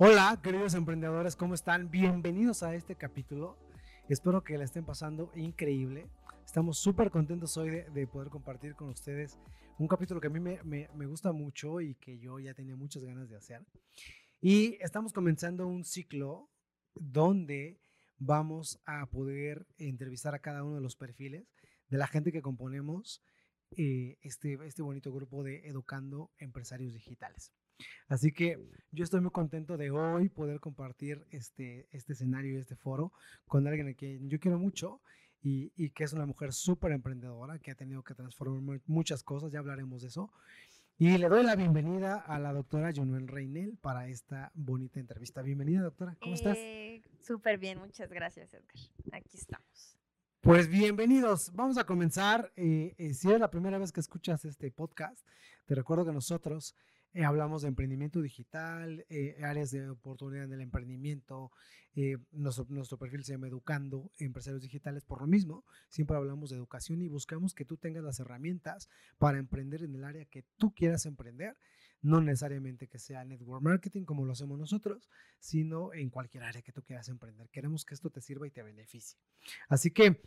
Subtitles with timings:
[0.00, 1.90] Hola, queridos emprendedores, ¿cómo están?
[1.90, 3.58] Bienvenidos a este capítulo.
[4.08, 6.08] Espero que la estén pasando increíble.
[6.46, 9.40] Estamos súper contentos hoy de, poder compartir con ustedes
[9.76, 13.02] un capítulo que a mí me, me, gusta mucho y que yo ya tenía muchas
[13.02, 13.66] ganas de hacer.
[14.40, 16.48] Y estamos comenzando un ciclo
[16.94, 17.80] donde
[18.18, 21.48] vamos a poder entrevistar a cada uno de los perfiles
[21.88, 23.20] de la gente que componemos
[23.76, 27.52] eh, este, este bonito grupo de Educando Empresarios Digitales.
[28.08, 28.58] Así que
[28.92, 33.12] yo estoy muy contento de hoy poder compartir este, este escenario y este foro
[33.46, 35.00] con alguien a quien yo quiero mucho
[35.42, 39.52] y, y que es una mujer súper emprendedora que ha tenido que transformar muchas cosas,
[39.52, 40.32] ya hablaremos de eso.
[41.00, 45.42] Y le doy la bienvenida a la doctora Jonuel Reinel para esta bonita entrevista.
[45.42, 46.16] Bienvenida, doctora.
[46.20, 46.58] ¿Cómo estás?
[46.58, 48.74] Eh, súper bien, muchas gracias, Edgar.
[49.12, 49.96] Aquí estamos.
[50.40, 51.52] Pues bienvenidos.
[51.54, 52.52] Vamos a comenzar.
[52.56, 55.24] Eh, eh, si es la primera vez que escuchas este podcast,
[55.66, 56.74] te recuerdo que nosotros
[57.18, 61.50] eh, hablamos de emprendimiento digital, eh, áreas de oportunidad en el emprendimiento.
[61.96, 65.64] Eh, nuestro, nuestro, perfil se llama Educando Empresarios Digitales por lo mismo.
[65.88, 70.04] Siempre hablamos de educación y buscamos que tú tengas las herramientas para emprender en el
[70.04, 71.56] área que tú quieras emprender.
[72.02, 76.70] No necesariamente que sea network marketing como lo hacemos nosotros, sino en cualquier área que
[76.70, 77.48] tú quieras emprender.
[77.50, 79.18] Queremos que esto te sirva y te beneficie.
[79.68, 80.22] Así que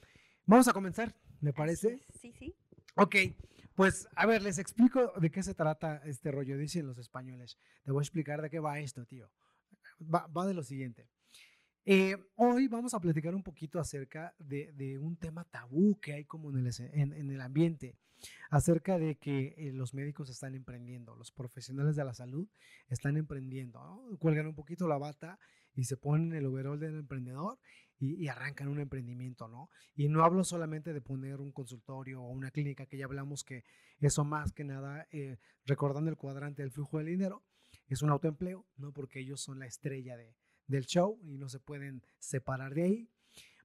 [0.45, 2.05] vamos a comenzar, ¿me parece?
[2.19, 2.53] Sí, sí.
[2.97, 3.15] Ok.
[3.75, 7.57] Pues, a ver, les explico de qué se trata este rollo, dicen los españoles.
[7.83, 9.29] Te voy a explicar de qué va esto, tío.
[10.01, 11.07] Va, de lo siguiente.
[11.83, 16.51] Eh, hoy vamos a platicar un poquito acerca de, un tema tabú que hay como
[16.51, 17.97] en el, en, el ambiente,
[18.51, 22.47] acerca de que eh, los médicos están emprendiendo, los profesionales de la salud
[22.87, 25.39] están emprendiendo, cuelgan un poquito la bata
[25.73, 27.57] y se ponen el overall del emprendedor
[27.97, 29.69] y, arrancan un emprendimiento, ¿no?
[29.95, 33.63] Y no hablo solamente de poner un consultorio o una clínica, que ya hablamos que
[33.99, 37.43] eso más que nada, eh, recordando el cuadrante del flujo del dinero,
[37.87, 38.91] es un autoempleo, ¿no?
[38.91, 40.35] Porque ellos son la estrella de,
[40.71, 43.09] del show y no se pueden separar de ahí.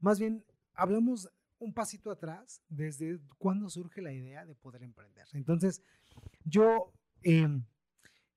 [0.01, 0.45] Más bien,
[0.75, 1.29] hablamos
[1.59, 5.27] un pasito atrás desde cuándo surge la idea de poder emprender.
[5.33, 5.83] Entonces,
[6.45, 7.65] yo em,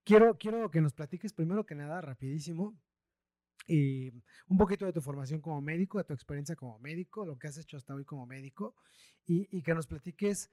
[0.03, 2.78] quiero, quiero que nos platiques primero que nada, rapidísimo,
[3.68, 4.09] y
[4.47, 7.57] un poquito de tu formación como médico, de tu experiencia como médico, lo que has
[7.57, 8.75] hecho hasta hoy como médico,
[9.25, 10.50] y, que nos platiques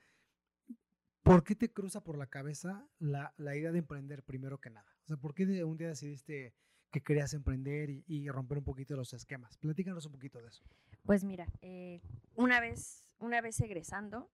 [1.22, 4.86] por qué te cruza por la cabeza la, idea de emprender primero que nada.
[5.04, 6.54] O sea, ¿por qué de un día decidiste
[6.96, 9.58] que querías emprender y, romper un poquito los esquemas?
[9.58, 10.64] Platícanos un poquito de eso.
[11.04, 12.00] Pues mira, eh,
[12.34, 14.30] una, vez, una vez egresando,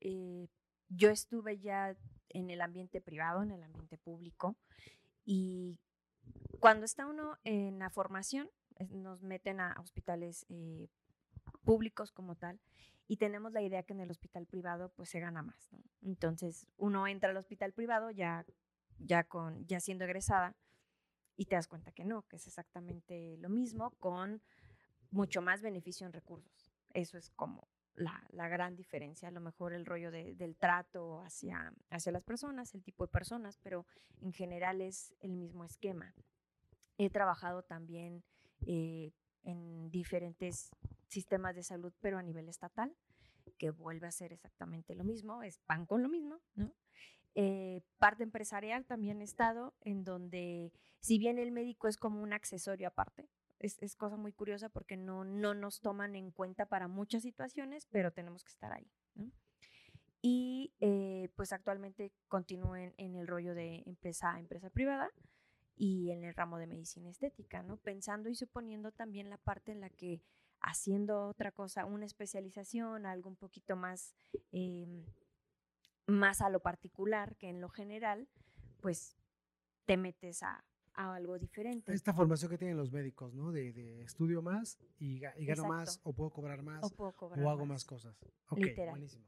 [0.00, 0.46] eh,
[0.90, 1.96] yo estuve ya
[2.28, 4.58] en el ambiente privado, en el ambiente público,
[5.24, 5.78] y
[6.60, 8.50] cuando está uno en la formación,
[8.90, 10.88] nos meten a hospitales eh,
[11.64, 12.60] públicos como tal
[13.08, 15.70] y tenemos la idea que en el hospital privado pues se gana más.
[16.02, 18.44] Entonces uno entra al hospital privado ya,
[18.98, 20.54] ya, con, ya siendo egresada
[21.36, 24.42] y te das cuenta que no, que es exactamente lo mismo con
[25.10, 26.72] mucho más beneficio en recursos.
[26.94, 31.20] Eso es como la, la, gran diferencia, a lo mejor el rollo de, del trato
[31.20, 33.86] hacia, hacia las personas, el tipo de personas, pero
[34.20, 36.14] en general es el mismo esquema.
[36.98, 38.24] He trabajado también
[38.66, 39.12] eh,
[39.42, 40.70] en diferentes
[41.08, 42.94] sistemas de salud, pero a nivel estatal,
[43.58, 46.72] que vuelve a ser exactamente lo mismo, es pan con lo mismo, ¿no?
[47.34, 52.32] Eh, parte empresarial también he estado, en donde si bien el médico es como un
[52.32, 53.28] accesorio aparte,
[53.58, 57.86] es, es, cosa muy curiosa porque no, no nos toman en cuenta para muchas situaciones,
[57.86, 58.90] pero tenemos que estar ahí.
[60.20, 65.10] Y eh, pues actualmente continúo en, el rollo de empresa empresa privada,
[65.76, 67.76] y en el ramo de medicina estética, ¿no?
[67.76, 70.22] Pensando y suponiendo también la parte en la que
[70.60, 74.14] haciendo otra cosa, una especialización, algo un poquito más,
[74.52, 75.04] em,
[76.06, 78.28] más a lo particular que en lo general,
[78.80, 79.16] pues
[79.84, 80.64] te metes a,
[80.94, 81.92] algo diferente.
[81.92, 83.50] Esta formación que tienen los médicos, ¿no?
[83.50, 87.14] De, estudio más y, gano más o puedo cobrar más o,
[87.48, 88.16] hago más, cosas.
[88.48, 89.24] Ok, buenísimo.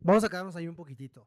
[0.00, 1.26] Vamos a quedarnos ahí un poquitito.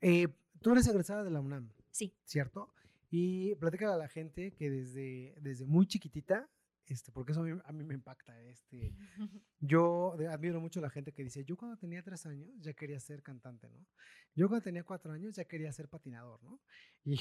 [0.00, 0.28] Eh,
[0.60, 1.70] tú eres egresada de la UNAM.
[1.90, 2.14] Sí.
[2.24, 2.72] ¿Cierto?
[3.10, 6.48] Y platica a la gente que desde, desde muy chiquitita,
[6.90, 8.38] este, porque eso a mí, me impacta.
[8.42, 8.92] Este,
[9.60, 12.98] yo admiro mucho a la gente que dice, yo cuando tenía tres años ya quería
[12.98, 13.86] ser cantante, ¿no?
[14.34, 16.60] Yo cuando tenía cuatro años ya quería ser patinador, ¿no?
[17.04, 17.18] Y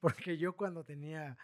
[0.00, 1.36] porque yo cuando tenía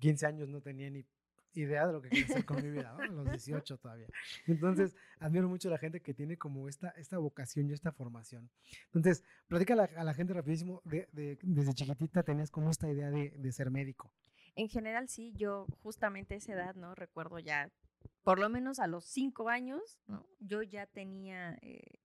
[0.00, 1.06] 15 años no tenía ni
[1.54, 3.22] idea de lo que quería hacer con mi vida, ¿no?
[3.22, 4.08] los 18 todavía.
[4.46, 8.50] Entonces, admiro mucho a la gente que tiene como esta, esta vocación y esta formación.
[8.86, 11.08] Entonces, platica a la, gente rapidísimo, de,
[11.42, 14.12] desde chiquitita tenías como esta idea de, ser médico.
[14.54, 16.94] En general, sí, yo justamente a esa edad, ¿no?
[16.94, 17.70] Recuerdo ya,
[18.22, 20.26] por lo menos a los cinco años, ¿no?
[20.38, 22.00] Yo ya tenía eh,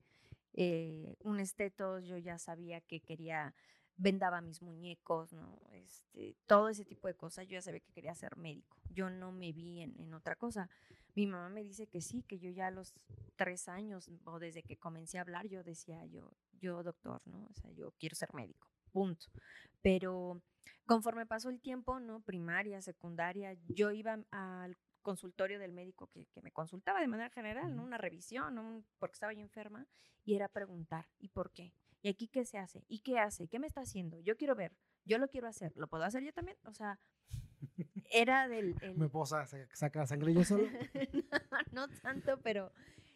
[0.53, 3.53] eh, un estetos, yo ya sabía que quería
[3.99, 5.59] vendaba mis muñecos, ¿no?
[5.73, 7.45] Este, todo ese tipo de cosas.
[7.45, 8.77] Yo ya sabía que quería ser médico.
[8.89, 10.69] Yo no me vi en, en otra cosa.
[11.15, 12.93] Mi mamá me dice que sí, que yo ya a los
[13.35, 17.45] tres años o desde que comencé a hablar, yo decía, yo, yo doctor, ¿no?
[17.49, 19.25] O sea, yo quiero ser médico, punto.
[19.81, 20.41] Pero
[20.85, 22.19] conforme pasó el tiempo, ¿no?
[22.21, 27.75] Primaria, secundaria, yo iba al consultorio del médico que, que me consultaba de manera general,
[27.75, 27.83] ¿no?
[27.83, 28.83] Una revisión, ¿no?
[28.99, 29.85] porque estaba yo enferma,
[30.25, 31.73] y era preguntar, ¿y por qué?
[32.01, 32.83] ¿Y aquí qué se hace?
[32.87, 33.47] ¿Y qué hace?
[33.47, 34.19] ¿Qué me está haciendo?
[34.19, 34.73] Yo quiero ver,
[35.05, 36.57] yo lo quiero hacer, ¿lo puedo hacer yo también?
[36.65, 36.99] O sea,
[38.11, 38.75] era del...
[38.81, 40.63] el- ¿Me puedo sa- sa- sacar sangre yo solo?
[41.71, 42.71] no tanto, pero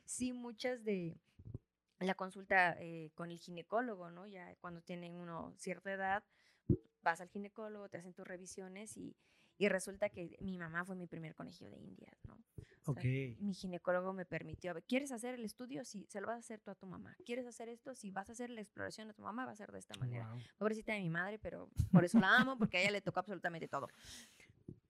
[0.06, 1.16] sí muchas de
[2.08, 4.28] la consulta eh, con el ginecólogo, ¿no?
[4.28, 6.24] Ya cuando tienen uno cierta edad,
[7.02, 9.16] vas al ginecólogo, te hacen tus revisiones y,
[9.58, 12.36] y resulta que mi mamá fue mi primer conejillo de indias, ¿no?
[12.86, 13.04] O sea, ok.
[13.40, 15.86] Mi ginecólogo me permitió, a ver, ¿quieres hacer el estudio?
[15.86, 17.16] Sí, se lo vas a hacer tú a tu mamá.
[17.26, 17.96] ¿Quieres hacer esto?
[17.96, 20.28] Si vas a hacer la exploración a tu mamá, va a ser de esta manera.
[20.30, 20.42] Wow.
[20.58, 23.68] Pobrecita de mi madre, pero por eso la amo, porque a ella le tocó absolutamente
[23.68, 23.88] todo.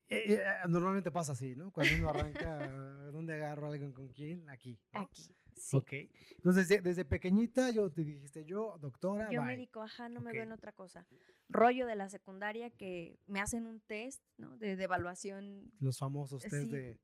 [0.09, 1.71] Eh, eh, normalmente pasa así, ¿no?
[1.71, 2.67] Cuando uno arranca,
[3.11, 4.49] ¿dónde agarro a alguien con quién?
[4.49, 4.79] Aquí.
[4.91, 5.01] ¿no?
[5.01, 5.35] Aquí.
[5.55, 5.77] Sí.
[5.77, 5.93] Ok.
[6.37, 9.55] Entonces, desde, desde pequeñita yo te dijiste, yo, doctora, Yo bye.
[9.55, 11.05] médico, ajá, no me veo en otra cosa.
[11.49, 14.57] Rollo de la secundaria que me hacen un test, ¿no?
[14.57, 16.69] De, de evaluación Los famosos test Sí.
[16.71, 16.99] de,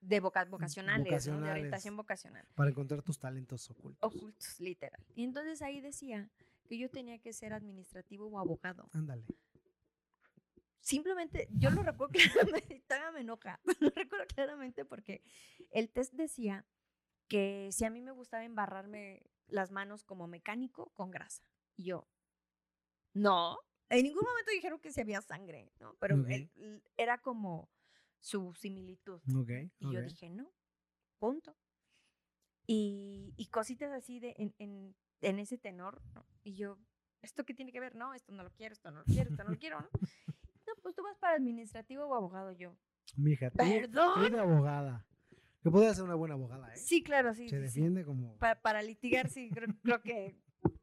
[0.00, 1.04] de voca- vocacionales, ¿no?
[1.04, 1.50] De vocacionales.
[1.52, 2.46] orientación vocacional.
[2.54, 3.98] para encontrar tus talentos ocultos.
[4.02, 5.04] Ocultos, literal.
[5.14, 6.30] Y entonces ahí decía
[6.68, 8.88] que yo tenía que ser administrativo o abogado.
[8.92, 9.24] Ándale.
[10.80, 12.12] Simplemente, yo lo recuerdo
[12.62, 15.22] claramente, todavía me enoja, lo recuerdo claramente porque
[15.70, 16.64] el test decía
[17.28, 21.42] que si a mí me gustaba embarrarme las manos como mecánico con grasa.
[21.76, 22.08] Y yo,
[23.14, 23.58] no,
[23.88, 25.94] en ningún momento dijeron que si había sangre, ¿no?
[26.00, 26.24] Pero
[26.96, 27.70] era como
[28.20, 29.20] su similitud.
[29.78, 30.50] Y yo dije, no,
[31.18, 31.56] punto.
[32.66, 36.26] Y, y cositas así de en, en, en ese tenor, ¿no?
[36.42, 36.78] Y yo,
[37.22, 37.94] ¿esto qué tiene que ver?
[37.94, 39.88] No, esto no lo quiero, esto no lo quiero, esto no lo quiero, ¿no?
[40.66, 42.76] No, pues tú vas para administrativo o abogado yo.
[43.16, 44.32] Mija, tú, tú ¿Perdón?
[44.32, 45.06] de abogada.
[45.68, 46.76] Que podría ser una buena abogada, ¿eh?
[46.76, 47.48] Sí, claro, sí.
[47.48, 47.62] Se sí, sí.
[47.80, 48.36] defiende como...
[48.38, 50.36] Pa- para litigar, sí, creo, creo que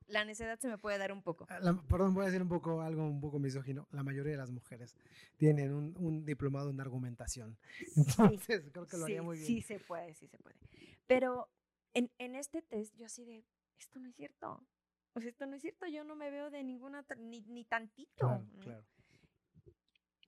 [0.08, 1.46] la necedad se me puede dar un poco.
[1.50, 3.88] Ah, la- perdón, voy a decir un poco algo un poco misógino.
[3.92, 4.96] La mayoría de las mujeres
[5.38, 7.58] tienen un, un diplomado en argumentación.
[7.96, 9.48] Entonces, creo que lo haría sí, muy bien.
[9.48, 10.56] sí se puede, sí se puede.
[11.08, 11.50] Pero
[11.94, 13.44] en, en este test yo así de,
[13.80, 14.66] esto no es cierto.
[15.14, 18.28] O sea, esto no es cierto, yo no me veo de ninguna, ni, ni tantito.
[18.28, 18.60] Claro, ¿no?
[18.60, 18.86] claro.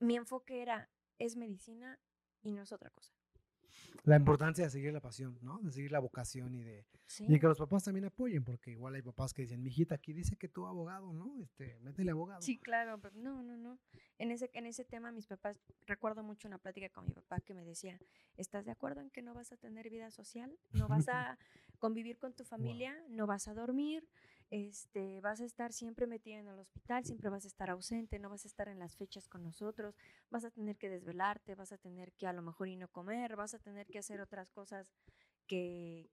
[0.00, 0.88] Mi enfoque era,
[1.18, 1.98] es medicina
[2.42, 3.12] y no es otra cosa.
[4.04, 5.58] La importancia de seguir la pasión, ¿no?
[5.58, 6.86] De seguir la vocación y de...
[7.06, 10.12] Sí, Y que los papás también apoyen, porque igual hay papás que dicen, mijita, aquí
[10.12, 11.34] dice que tú abogado, ¿no?
[11.42, 12.40] Este, métele abogado.
[12.40, 13.78] sí, claro, pero no, no, no.
[14.18, 17.54] En ese, en ese tema mis papás, recuerdo mucho una plática con mi papá que
[17.54, 18.00] me decía,
[18.36, 20.56] ¿estás de acuerdo en que no vas a tener vida social?
[20.72, 21.38] ¿No vas a
[21.78, 22.96] convivir con tu familia?
[23.08, 24.08] ¿No vas a dormir?
[24.50, 28.30] Este, vas a estar siempre metida en el hospital, siempre vas a estar ausente, no
[28.30, 29.94] vas a estar en las fechas con nosotros,
[30.30, 33.36] vas a tener que desvelarte, vas a tener que a lo mejor y no comer,
[33.36, 34.90] vas a tener que hacer otras cosas
[35.46, 36.08] que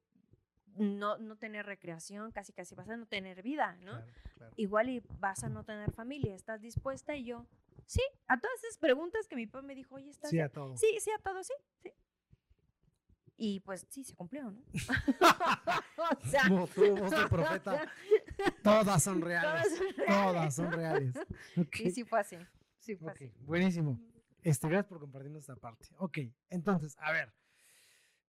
[0.75, 3.91] no, no tener recreación, casi casi vas a no tener vida, ¿no?
[3.91, 4.53] Claro, claro.
[4.57, 7.15] igual y vas a no tener familia, ¿estás dispuesta?
[7.15, 7.45] Y yo,
[7.85, 10.75] sí, a todas esas preguntas que mi papá me dijo, oye, ¿estás Sí, a todo.
[10.75, 11.91] sí, sí, a todo, sí, sí.
[13.37, 14.61] Y pues sí, se cumplió, ¿no?
[16.21, 17.91] o sea, Como tú, vos profeta,
[18.63, 19.81] todas son todas reales.
[20.07, 21.13] Todas son reales.
[21.73, 22.37] Sí, sí fue así,
[22.79, 23.31] sí fue así.
[23.41, 23.99] buenísimo.
[24.41, 25.87] Este, gracias por compartirnos esta parte.
[25.97, 27.33] Ok, entonces, a ver.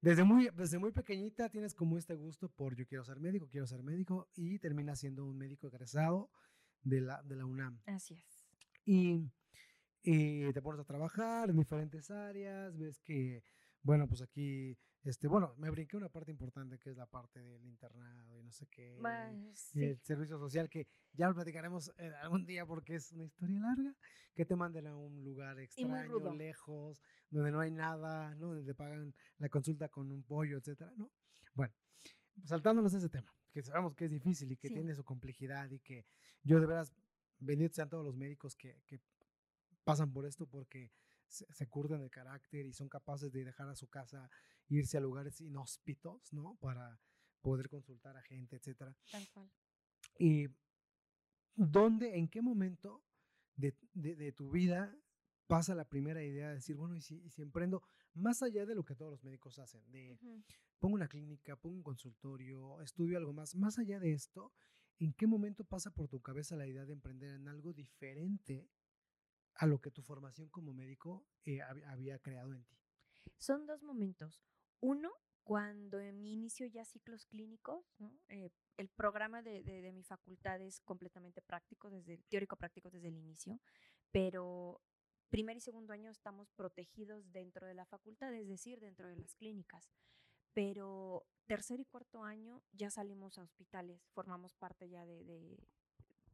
[0.00, 3.66] Desde muy, desde muy pequeñita tienes como este gusto por yo quiero ser médico, quiero
[3.66, 6.30] ser médico y terminas siendo un médico egresado
[6.82, 7.80] de la, de la UNAM.
[7.86, 8.44] Así es.
[8.84, 9.30] y,
[10.02, 13.42] y te pones a trabajar en diferentes áreas, ves que,
[13.82, 17.64] bueno, pues aquí, este, bueno, me brinqué una parte importante que es la parte del
[17.64, 19.84] internado y no sé qué, Ma- y sí.
[19.84, 23.94] el servicio social, que ya lo platicaremos eh, algún día porque es una historia larga,
[24.34, 28.48] que te manden a un lugar extraño, lejos, donde no hay nada, ¿no?
[28.48, 31.10] Donde te pagan la consulta con un pollo, etcétera, ¿no?
[31.54, 31.72] Bueno,
[32.44, 34.74] saltándonos ese tema, que sabemos que es difícil y que Sí.
[34.74, 36.04] tiene su complejidad y que
[36.42, 36.92] yo de veras,
[37.38, 39.00] benditos sean todos los médicos que, que
[39.84, 40.90] pasan por esto porque
[41.28, 44.28] se, se curten de carácter y son capaces de dejar a su casa,
[44.68, 46.56] irse a lugares inhóspitos, ¿no?
[46.60, 47.00] Para
[47.40, 48.96] poder consultar a gente, etcétera.
[49.10, 49.50] Tal cual.
[50.18, 50.46] ¿Y
[51.54, 53.04] dónde, en qué momento
[53.56, 54.94] de, de- de tu vida
[55.46, 57.82] pasa la primera idea de decir, bueno, y si, y si emprendo
[58.14, 60.42] más allá de lo que todos los médicos hacen, de Ujú.
[60.80, 64.52] pongo una clínica, pongo un consultorio, estudio algo más, más allá de esto,
[64.98, 68.68] ¿en qué momento pasa por tu cabeza la idea de emprender en algo diferente
[69.54, 72.76] a lo que tu formación como médico eh, hab- había creado en ti?
[73.38, 74.42] Son dos momentos.
[74.80, 75.12] Uno,
[75.46, 77.86] cuando inicio ya ciclos clínicos.
[78.28, 83.60] Eh, el programa de, mi facultad es completamente práctico, desde teórico práctico desde el inicio,
[84.10, 84.80] pero
[85.30, 89.34] primer y segundo año estamos protegidos dentro de la facultad, es decir, dentro de las
[89.34, 89.88] clínicas.
[90.52, 95.58] Pero tercer y cuarto año ya salimos a hospitales, formamos parte ya de,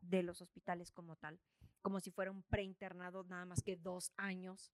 [0.00, 1.38] de los hospitales como tal,
[1.82, 4.72] como si fuera un preinternado nada más que dos años.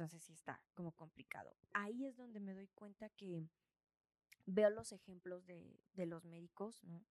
[0.00, 1.54] Entonces sí está como complicado.
[1.74, 3.46] Ahí es donde me doy cuenta que
[4.46, 7.04] veo los ejemplos de, de los médicos, ¿no?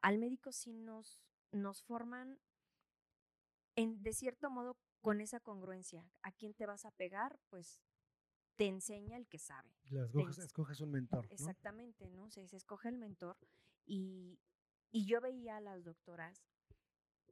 [0.00, 2.38] Al médico sí nos, nos forman
[3.74, 6.08] en, de cierto modo con esa congruencia.
[6.22, 7.36] ¿A quién te vas a pegar?
[7.48, 7.82] Pues
[8.54, 9.74] te enseña el que sabe.
[10.38, 11.26] escoges, un mentor.
[11.30, 12.30] Exactamente, ¿no?
[12.30, 13.38] Se, se escoge el mentor.
[13.86, 14.38] Y,
[14.92, 16.44] y, yo veía a las doctoras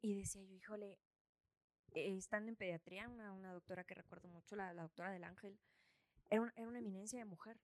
[0.02, 0.98] y decía yo, híjole,
[1.94, 5.58] eh, estando en pediatría, una, doctora que recuerdo mucho, la, la doctora del Ángel,
[6.30, 7.58] era, era una eminencia de mujer.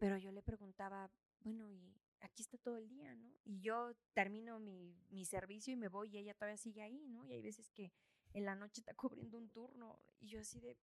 [0.00, 3.32] Pero yo le preguntaba, bueno, y aquí está todo el día, ¿no?
[3.44, 7.24] Y yo termino mi, mi servicio y me voy y ella todavía sigue ahí, ¿no?
[7.26, 7.92] Y hay veces que
[8.32, 8.94] en la noche está
[9.30, 10.76] cubriendo un turno y yo así de,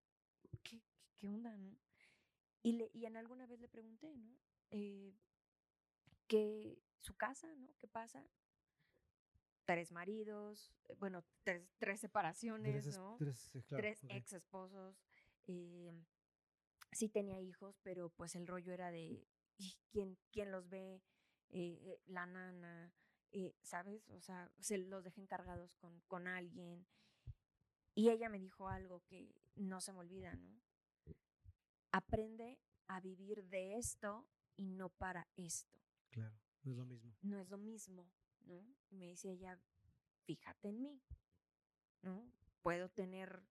[0.64, 0.82] ¿qué,
[1.16, 1.78] qué onda, no?
[2.64, 4.36] Y, le, y en alguna vez le pregunté, ¿no?
[4.72, 5.14] Eh,
[6.28, 7.76] que su casa, ¿no?
[7.78, 8.26] ¿Qué pasa?
[9.66, 13.16] Tres maridos, eh, bueno, tres, tres separaciones, ¿no?
[13.18, 15.02] Tres, tres ex esposos.
[15.48, 15.92] Eh,
[16.92, 19.28] sí tenía hijos, pero pues el rollo era de
[19.92, 21.02] quién, quién los ve,
[21.50, 22.94] eh, la nana,
[23.32, 24.10] eh, ¿sabes?
[24.10, 26.86] O sea, se los dejé encargados con, con alguien.
[27.94, 30.62] Y ella me dijo algo que no se me olvida, ¿no?
[31.92, 35.80] Aprende a vivir de esto y no para esto.
[36.10, 37.16] Claro, no es lo mismo.
[37.22, 38.12] No es lo mismo,
[38.46, 38.64] ¿no?
[38.92, 39.60] me dice ella,
[40.26, 41.02] fíjate en mí,
[42.02, 42.32] ¿no?
[42.62, 43.44] Puedo tener,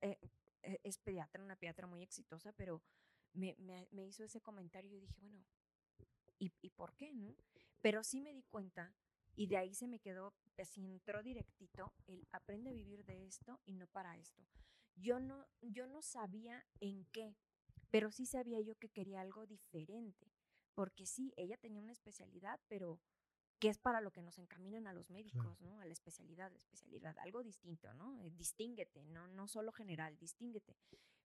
[0.00, 0.18] eh,
[0.62, 2.82] e, es pediatra, una pediatra muy exitosa, pero
[3.32, 5.44] me, me, hizo ese comentario y dije, bueno,
[6.38, 7.36] ¿y, ¿y, por qué, no?
[7.80, 8.94] Pero sí me di cuenta
[9.36, 13.60] y de ahí se me quedó, así entró directito, el aprende a vivir de esto
[13.64, 14.42] y no para esto.
[14.96, 17.36] Yo no, yo no sabía en qué,
[17.90, 20.32] pero sí sabía yo que quería algo diferente,
[20.74, 23.00] porque sí, ella tenía una especialidad, pero
[23.58, 25.80] que es para lo que nos encaminan a los médicos, ¿no?
[25.80, 28.16] A la especialidad, la especialidad, algo distinto, ¿no?
[28.22, 30.76] Eh, distínguete, no, no solo general, distínguete.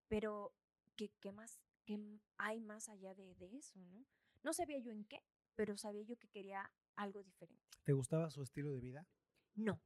[0.07, 0.53] Pero,
[0.95, 1.99] ¿qué, qué más, qué
[2.37, 4.05] hay más allá de, de eso, no?
[4.41, 5.23] No sabía yo en qué,
[5.55, 7.63] pero sabía yo que quería algo diferente.
[7.83, 9.07] ¿Te gustaba su estilo de vida?
[9.55, 9.79] No.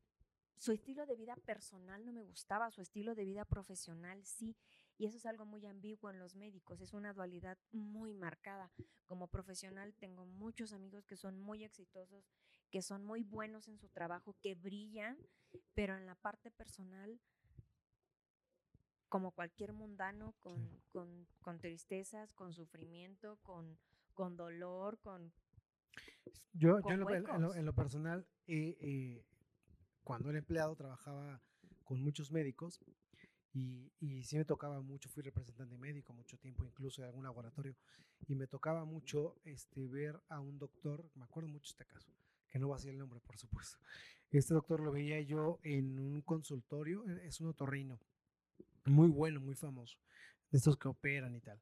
[0.57, 4.55] Su estilo de vida personal no me gustaba, su estilo de vida profesional sí.
[4.97, 8.71] Y eso es algo muy ambiguo en los médicos, es una dualidad muy marcada.
[9.05, 12.31] Como profesional tengo muchos amigos que son muy exitosos,
[12.71, 15.17] que son muy buenos en su trabajo, que brillan,
[15.75, 17.19] pero en la parte personal,
[19.07, 23.77] como cualquier mundano, con, con, con tristezas, con sufrimiento, con,
[24.13, 25.31] con dolor, con...
[26.53, 26.99] Yo, yo en,
[27.65, 29.25] lo, personal, eh, eh,
[30.03, 31.41] cuando era empleado trabajaba
[31.83, 32.79] con muchos médicos
[33.57, 37.75] y, y sí me tocaba mucho, fui representante médico mucho tiempo, incluso de algún laboratorio,
[38.27, 42.11] y me tocaba mucho este, ver a un doctor, me acuerdo mucho este caso,
[42.49, 43.77] que no va a ser el nombre, por supuesto.
[44.29, 47.99] Este doctor lo veía yo en un consultorio, e, es un otorrino,
[48.85, 49.97] muy bueno, muy famoso,
[50.51, 51.59] de estos que operan y tal.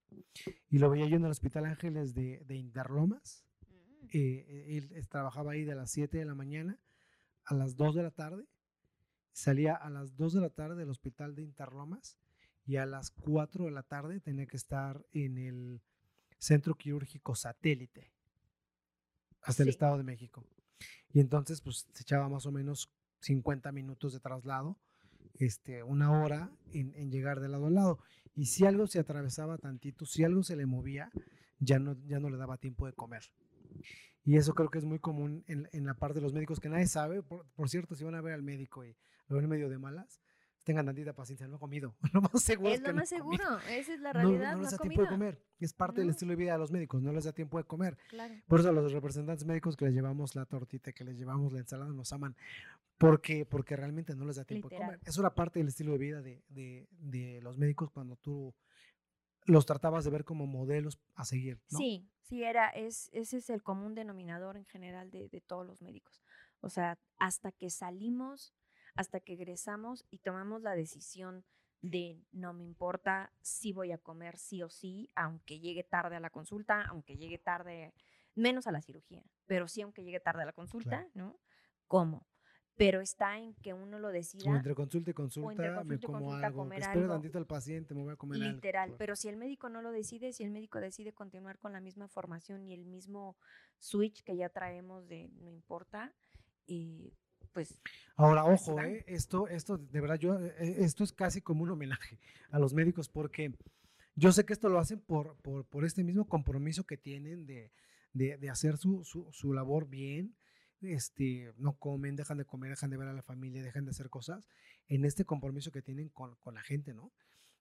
[0.70, 3.46] Y lo veía yo en el Hospital Ángeles de, de Interlomas.
[3.70, 4.08] Mm.
[4.12, 6.78] Eh, él trabajaba ahí de las 7 de la mañana
[7.46, 8.46] a las 2 de la tarde
[9.36, 12.18] salía a las 2 de la tarde del hospital de Interlomas
[12.65, 15.82] y a las 4 de la tarde tenía que estar en el
[16.39, 18.13] centro quirúrgico satélite
[19.42, 20.46] hasta el Estado de México.
[21.10, 22.89] Y entonces, pues se echaba más o menos
[23.20, 24.77] 50 minutos de traslado,
[25.34, 28.00] este, una hora en, llegar de lado a lado.
[28.36, 31.12] Y si algo se atravesaba tantito, si algo se le movía,
[31.60, 33.24] ya no, ya no le daba tiempo de comer.
[34.24, 36.70] Y eso creo que es muy común en, en la parte de los médicos que
[36.70, 37.22] nadie sabe.
[37.22, 38.96] Por, por, cierto, si van a ver al médico y
[39.27, 40.22] lo ven medio de malas,
[40.65, 41.96] tengan tantita paciencia, no ha comido.
[42.13, 44.51] Lo más seguro es, es lo más seguro, esa es la realidad.
[44.51, 46.72] No, no, les da tiempo de comer, es parte del estilo de vida de los
[46.72, 47.98] médicos, no les da tiempo de comer.
[48.10, 48.34] Claro.
[48.48, 51.60] Por eso a los representantes médicos que les llevamos la tortita, que les llevamos la
[51.60, 52.36] ensalada, nos aman,
[52.98, 55.00] porque, porque realmente no les da tiempo de comer.
[55.05, 58.53] Es una parte del estilo de vida de, de, de los médicos cuando tú
[59.46, 61.62] los tratabas de ver como modelos a seguir.
[61.70, 61.77] ¿no?
[61.77, 65.82] Sí, sí, era, es, ese es el común denominador en general de, de todos los
[65.82, 66.24] médicos.
[66.62, 68.55] O sea, hasta que salimos
[68.96, 71.46] hasta que egresamos y tomamos la decisión
[71.82, 76.20] de no me importa si voy a comer sí o sí, aunque llegue tarde a
[76.20, 77.94] la consulta, aunque llegue tarde,
[78.34, 81.40] menos a la cirugía, pero sí aunque llegue tarde a la consulta, ¿no?
[81.88, 82.28] ¿Cómo?
[82.78, 86.00] pero está en que uno lo O decida entre consulta y consulta, me consulta y
[86.00, 86.60] como consulta, algo.
[86.60, 87.14] comer Espero algo.
[87.14, 88.96] tantito al paciente, me voy a comer literal.
[88.98, 92.08] Pero si el médico no lo decide, si el médico decide continuar con la misma
[92.08, 93.38] formación y el mismo
[93.80, 96.14] switch que ya traemos de no importa,
[96.68, 97.14] eh,
[97.56, 97.80] pues
[98.18, 101.72] Ahora, Así ojo, eh, esto, esto, de verdad, yo, eh, esto es casi como un
[101.72, 102.20] homenaje
[102.52, 103.54] a los médicos porque
[104.16, 107.72] yo sé que esto lo hacen por, por, por este mismo compromiso que tienen de,
[108.14, 110.36] de, de hacer su, su, su labor bien,
[110.82, 114.10] este, no comen, dejan de comer, dejan de ver a la familia, dejan de hacer
[114.10, 114.48] cosas,
[114.90, 117.12] en este compromiso que tienen con, con la gente, ¿no?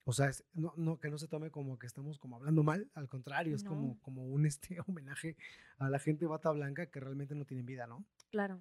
[0.06, 2.90] O sea, es- no, no, que no se tome como que estamos como hablando mal,
[2.94, 5.36] al contrario, es como, como un este, homenaje
[5.78, 8.04] a la gente bata blanca que realmente no tienen vida, ¿no?
[8.30, 8.60] Claro.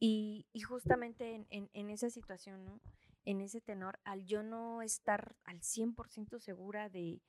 [0.00, 2.80] Y, y justamente en, en- en esa situación, ¿no?
[3.24, 7.22] En ese tenor, al yo no estar al 100% segura de,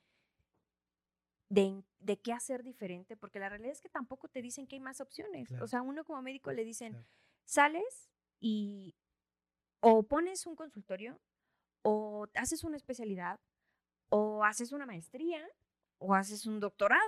[1.49, 4.99] de, qué hacer diferente, porque la realidad es que tampoco te dicen que hay más
[4.99, 5.47] opciones.
[5.47, 5.63] Claro.
[5.63, 7.07] O sea, uno como médico le dicen, Claro.
[7.45, 8.95] sales y
[9.79, 11.21] o pones un consultorio,
[11.83, 13.39] o haces una especialidad,
[14.09, 15.47] o haces una maestría,
[15.99, 17.01] o haces un doctorado,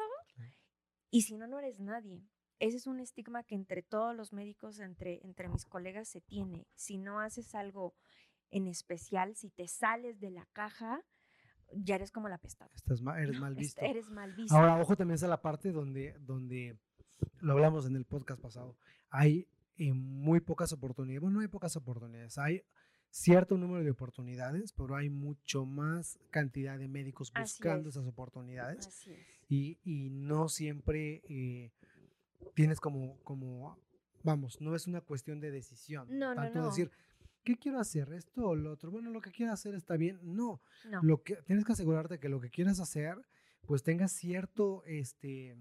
[1.10, 2.22] y si no, no eres nadie.
[2.60, 6.66] Ese es un estigma que entre todos los médicos, entre, entre mis colegas, se tiene.
[6.76, 7.94] Si no haces algo
[8.52, 11.04] en especial, si te sales de la caja,
[11.74, 12.72] ya eres como la pestada.
[12.76, 13.42] Estás ma- eres ¿no?
[13.42, 13.82] mal Es- visto.
[13.82, 14.56] Eres mal visto.
[14.56, 16.78] Ahora, ojo también está la parte donde, donde
[17.42, 18.76] lo hablamos en el podcast pasado.
[19.10, 19.48] Hay
[19.78, 21.22] eh, muy pocas oportunidades.
[21.22, 22.38] Bueno, no hay pocas oportunidades.
[22.38, 22.64] Hay
[23.10, 27.96] cierto número de oportunidades, pero hay mucho más cantidad de médicos buscando es.
[27.96, 28.88] esas oportunidades.
[28.88, 29.28] Así es.
[29.50, 31.72] Y, y no siempre eh,
[32.54, 33.78] tienes como, como,
[34.24, 36.08] vamos, no es una cuestión de decisión.
[36.10, 36.66] No, no, Tanto no.
[36.68, 36.92] decir,
[37.44, 38.12] ¿qué quiero hacer?
[38.14, 38.92] ¿Esto o lo otro?
[38.92, 40.20] Bueno, lo que quiero hacer está bien.
[40.24, 41.02] No, No.
[41.04, 43.18] lo que tienes que asegurarte que lo que quieras hacer
[43.66, 45.58] pues tenga cierto este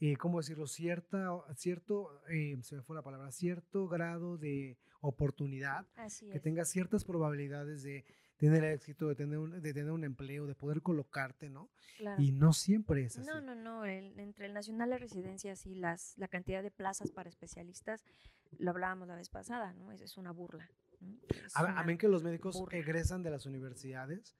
[0.00, 5.86] eh, cómo decirlo cierta cierto eh, se me fue la palabra cierto grado de oportunidad
[5.96, 6.42] Así que es.
[6.42, 8.04] tenga ciertas probabilidades de
[8.36, 12.20] tener éxito de tener un, de tener un empleo de poder colocarte no Claro.
[12.22, 13.84] y no siempre es así No, no, no.
[13.86, 18.04] el- entre el Nacional de Residencias y las, la cantidad de plazas para especialistas,
[18.58, 19.90] lo hablábamos la vez pasada, ¿no?
[19.92, 20.68] Es, es una burla.
[21.00, 21.16] ¿no?
[21.28, 22.78] Es a, una- amén que los médicos burla.
[22.78, 24.34] egresan de las universidades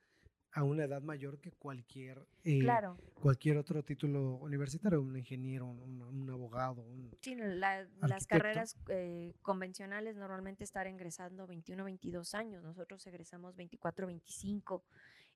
[0.56, 6.30] a una edad mayor que cualquier eh, Claro, cualquier otro título universitario un ingeniero un,
[6.30, 12.62] abogado un, sí, la- las carreras eh, convencionales normalmente estar ingresando 21, 22 años.
[12.64, 14.82] Nosotros egresamos 24, 25,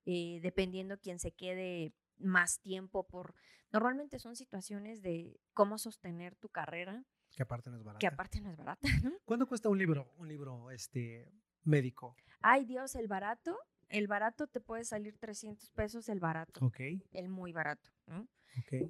[0.06, 3.35] eh, dependiendo quién se quede más tiempo por...
[3.72, 7.04] Normalmente son situaciones de cómo sostener tu carrera,
[7.37, 9.12] que aparte no es barato que aparte no es barata, ¿no?
[9.26, 11.30] ¿Cuánto cuesta un libro, un libro este,
[11.64, 12.16] médico?
[12.40, 13.54] Ay Dios, el barato,
[13.90, 16.81] el barato te puede salir 300 pesos, el barato, Ok,
[17.12, 18.29] el muy barato, ¿no?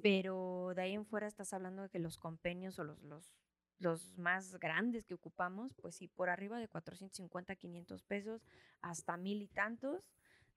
[0.01, 3.35] Pero de ahí en fuera estás hablando de que los compendios o los, los,
[3.79, 8.41] los más grandes que ocupamos, pues sí, por arriba de 450, 500 pesos,
[8.81, 10.03] hasta mil y tantos,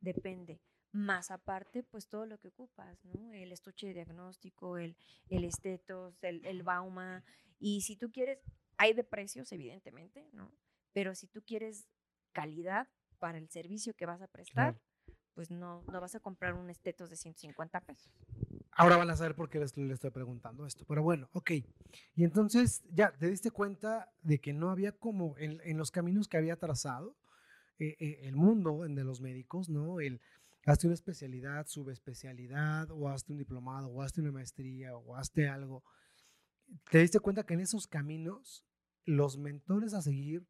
[0.01, 0.61] depende.
[0.93, 3.33] Más aparte, pues todo lo que ocupas, ¿no?
[3.33, 4.97] El estuche de diagnóstico, el,
[5.29, 7.25] el estetos, el, el bauma.
[7.59, 8.39] Y si tú quieres,
[8.77, 10.53] hay de precios, evidentemente, ¿no?
[10.93, 11.89] Pero si tú quieres
[12.33, 14.77] calidad para el servicio que vas a prestar,
[15.35, 18.13] pues no, no vas a comprar un estetos de 150 pesos.
[18.73, 20.85] Ahora van a saber por qué les, les estoy preguntando esto.
[20.87, 21.51] Pero bueno, ok.
[22.15, 26.29] Y entonces ya te diste cuenta de que no había como en, en los caminos
[26.29, 27.17] que había trazado
[27.79, 30.01] eh, eh, el mundo de los médicos, ¿no?
[30.01, 30.21] El
[30.65, 35.83] hazte una especialidad, subespecialidad, o hazte un diplomado, o hazte una maestría, o hazte algo.
[36.91, 38.65] Te diste cuenta que en esos caminos,
[39.05, 40.47] los mentores a seguir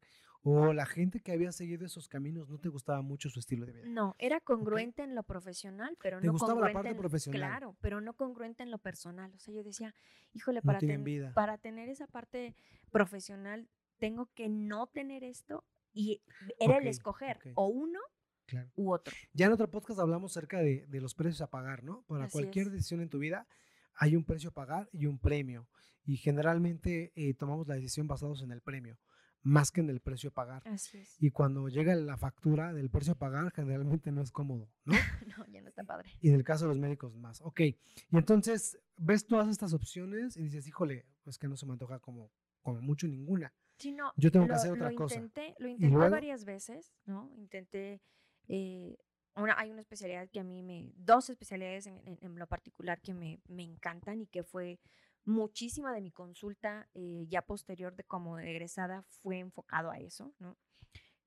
[0.47, 3.73] o la gente que había seguido esos caminos no te gustaba mucho su estilo de
[3.73, 3.85] vida.
[3.87, 7.39] No, era congruente en lo profesional, pero ¿Te no gustaba la congruente parte en- profesional?
[7.41, 9.33] Claro, pero no congruente en lo personal.
[9.33, 9.95] O sea, yo decía,
[10.33, 11.33] híjole, No para, ten- vida.
[11.33, 12.55] para tener esa parte
[12.91, 15.63] profesional, tengo que no tener esto.
[15.93, 16.21] Y
[16.59, 17.99] era el escoger o uno
[18.45, 18.69] Claro.
[18.75, 19.15] u otro.
[19.33, 22.03] Ya en otro podcast hablamos acerca de, de los precios a pagar, ¿no?
[22.03, 22.73] Para Así cualquier es.
[22.73, 23.47] decisión en tu vida
[23.95, 25.67] hay un precio a pagar y un premio.
[26.05, 28.99] Y generalmente eh, tomamos la decisión basados en el premio,
[29.45, 30.67] más que en el precio a pagar.
[30.67, 31.15] Así es.
[31.21, 34.93] Y cuando llega la factura del precio a pagar, generalmente no es cómodo, ¿no?
[35.37, 36.09] No, ya no está padre.
[36.19, 37.41] Y en el caso de los médicos más.
[37.41, 37.59] Ok.
[37.61, 37.77] Y
[38.11, 42.31] entonces ves todas estas opciones y dices, híjole, pues que no se me antoja como,
[42.63, 43.53] como mucho ninguna.
[43.77, 45.15] Sí, no, Yo tengo que hacer otra lo cosa.
[45.19, 46.11] Intenté, lo intenté luego?
[46.11, 47.29] varias veces, ¿no?
[47.35, 48.01] Intenté,
[48.47, 48.97] eh,
[49.35, 53.01] una, hay una especialidad que a mí me, dos especialidades en, en- en lo particular
[53.01, 54.79] que me, me encantan y que fue
[55.25, 60.57] muchísima de mi consulta eh, ya posterior de como egresada fue enfocado a eso, ¿no?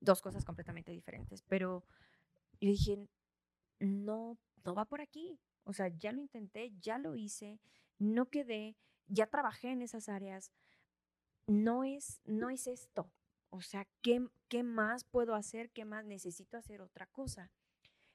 [0.01, 1.85] Dos cosas completamente diferentes, pero
[2.61, 3.09] yo dije,
[3.81, 5.39] no, no va por aquí.
[5.65, 7.61] O sea, ya lo intenté, ya lo hice,
[7.99, 10.53] no quedé, ya trabajé en esas áreas.
[11.47, 13.11] No es, no es esto.
[13.51, 15.71] O sea, ¿qué, ¿qué más puedo hacer?
[15.71, 17.51] ¿Qué más necesito hacer otra cosa?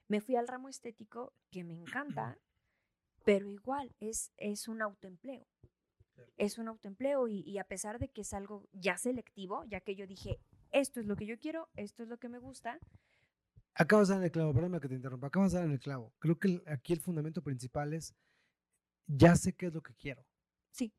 [0.08, 2.38] Me fui al ramo estético, que me encanta,
[3.24, 5.46] pero igual es, es un autoempleo.
[6.36, 9.94] Es un autoempleo y, y a pesar de que es algo ya selectivo, ya que
[9.94, 10.38] yo dije,
[10.72, 12.78] esto es lo que yo quiero, esto es lo que me gusta,
[13.76, 15.26] Acabas de dar en el clavo, perdóname que te interrumpa.
[15.26, 16.12] Acabas de dar en el clavo.
[16.20, 18.14] Creo que aquí el fundamento principal es,
[19.06, 20.24] ya sé qué es lo que quiero.
[20.70, 20.92] Sí.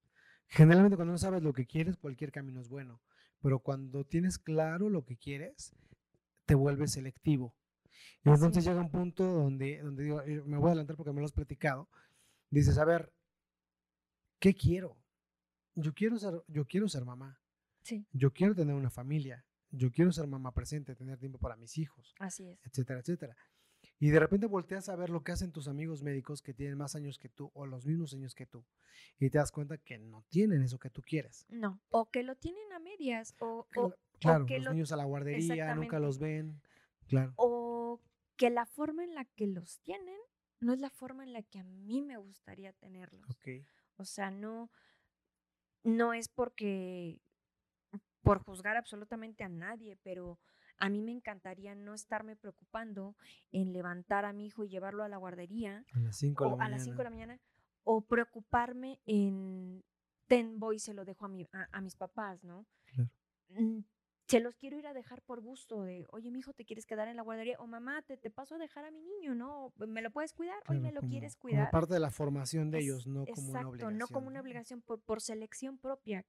[0.48, 3.02] Generalmente cuando no sabes lo que quieres, cualquier camino es bueno.
[3.42, 5.74] Pero cuando tienes claro lo que quieres,
[6.46, 7.56] te vuelves selectivo.
[8.26, 8.70] Y entonces Sí.
[8.70, 11.32] llega un punto donde, donde digo, eh, me voy a adelantar porque me lo has
[11.32, 11.90] platicado.
[12.50, 13.14] Dices, a ver,
[14.40, 14.98] ¿qué quiero?
[15.76, 17.40] Yo quiero ser, yo quiero ser mamá.
[17.84, 19.46] sí, Yo quiero tener una familia.
[19.72, 22.60] Yo quiero ser mamá presente, tener tiempo para mis hijos así es.
[22.64, 23.36] etcétera, etcétera.
[24.00, 26.96] Y de repente volteas a ver lo que hacen tus amigos médicos que tienen más
[26.96, 28.66] años que tú o los mismos años que tú
[29.20, 31.46] y te das cuenta que no tienen eso que tú quieres.
[31.50, 34.92] No, o que lo tienen a medias, o, o, Cla- Claro, que los lo- niños
[34.92, 36.62] a la guardería nunca los ven.
[37.08, 37.34] Claro.
[37.36, 38.02] o
[38.38, 40.18] que la forma en la que los tienen
[40.62, 43.30] no es la forma en la que a mí me gustaría tenerlos.
[43.30, 43.48] Ok.
[43.98, 44.72] O sea, no,
[45.86, 47.22] no es porque
[48.22, 50.40] por juzgar absolutamente a nadie, pero
[50.78, 53.16] a mí me encantaría no estarme preocupando
[53.52, 56.56] en levantar a mi hijo y llevarlo a la guardería A las 5 de la
[56.56, 56.76] o a mañana.
[56.76, 57.40] las 5 de la mañana
[57.84, 59.84] o preocuparme en
[60.28, 62.66] ten voy se lo dejo a, mi, a, a mis papás, ¿no?
[62.86, 63.10] Claro.
[64.28, 67.08] Se los quiero ir a dejar por gusto de, oye, mi hijo, ¿te quieres quedar
[67.08, 67.58] en la guardería?
[67.60, 69.72] O mamá, te, te paso a dejar a mi niño, ¿no?
[69.78, 70.58] ¿Me lo puedes cuidar?
[70.68, 71.70] Hoy Claro, me lo como- quieres Como cuidar.
[71.72, 73.98] parte de la formación de Es- ellos, no como una Exacto, obligación.
[74.00, 76.26] no como una obligación por, por selección propia.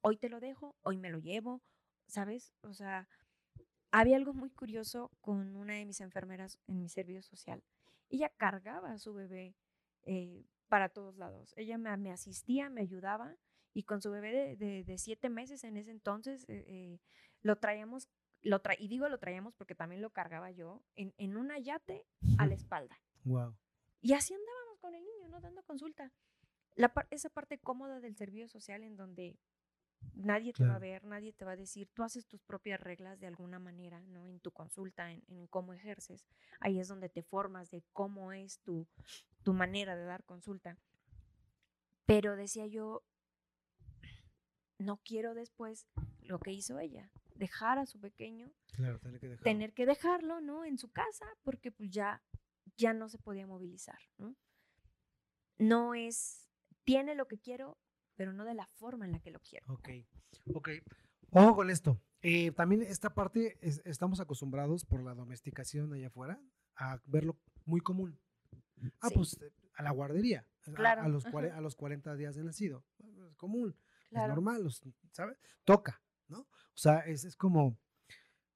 [0.00, 1.60] Hoy te lo dejo, hoy me lo llevo,
[2.06, 2.54] ¿sabes?
[2.62, 3.08] O sea,
[3.90, 7.62] había algo muy curioso con una de mis enfermeras en mi servicio social.
[8.08, 9.54] Ella cargaba a su bebé
[10.04, 11.52] eh, para todos lados.
[11.56, 13.36] Ella me, me asistía, me ayudaba
[13.74, 16.98] y con su bebé de, de- de siete meses en ese entonces eh, eh,
[17.44, 18.08] lo traíamos,
[18.42, 22.04] lo tra y digo lo traíamos porque también lo cargaba yo, en, en una yate
[22.38, 22.98] a la espalda.
[23.22, 23.54] Wow.
[24.00, 25.40] Y así andábamos con el niño, ¿no?
[25.40, 26.12] Dando consulta.
[26.74, 29.38] La par- esa parte cómoda del servicio social en donde
[30.14, 33.20] nadie te va a ver, nadie te va a decir, tú haces tus propias reglas
[33.20, 34.26] de alguna manera, ¿no?
[34.26, 36.26] En tu consulta, en, en cómo ejerces.
[36.60, 38.86] Ahí es donde te formas de cómo es tu,
[39.42, 40.76] tu manera de dar consulta.
[42.06, 43.02] Pero decía yo,
[44.78, 45.86] no quiero después
[46.20, 49.44] lo que hizo ella, dejar a su pequeño Claro, tener que dejarlo.
[49.44, 50.64] tener que dejarlo, ¿no?
[50.64, 52.22] En su casa, porque pues ya,
[52.76, 54.36] ya no se podía movilizar, ¿no?
[55.58, 56.48] No es,
[56.84, 57.78] tiene lo que quiero,
[58.16, 59.66] pero no de la forma en la que lo quiero.
[59.72, 59.88] Ok,
[60.54, 60.68] ok.
[61.30, 62.00] Ojo con esto.
[62.22, 66.40] Eh, también esta parte es- estamos acostumbrados por la domesticación allá afuera
[66.76, 68.18] a verlo muy común.
[69.00, 69.14] Ah, Sí.
[69.14, 69.38] pues
[69.74, 72.84] a la guardería, a- Claro, a, los cuare- a los 40 días de nacido.
[72.98, 73.76] Es común,
[74.10, 75.38] es normal, los- ¿sabes?
[75.64, 76.40] Toca, ¿no?
[76.40, 77.78] O sea, es, es como,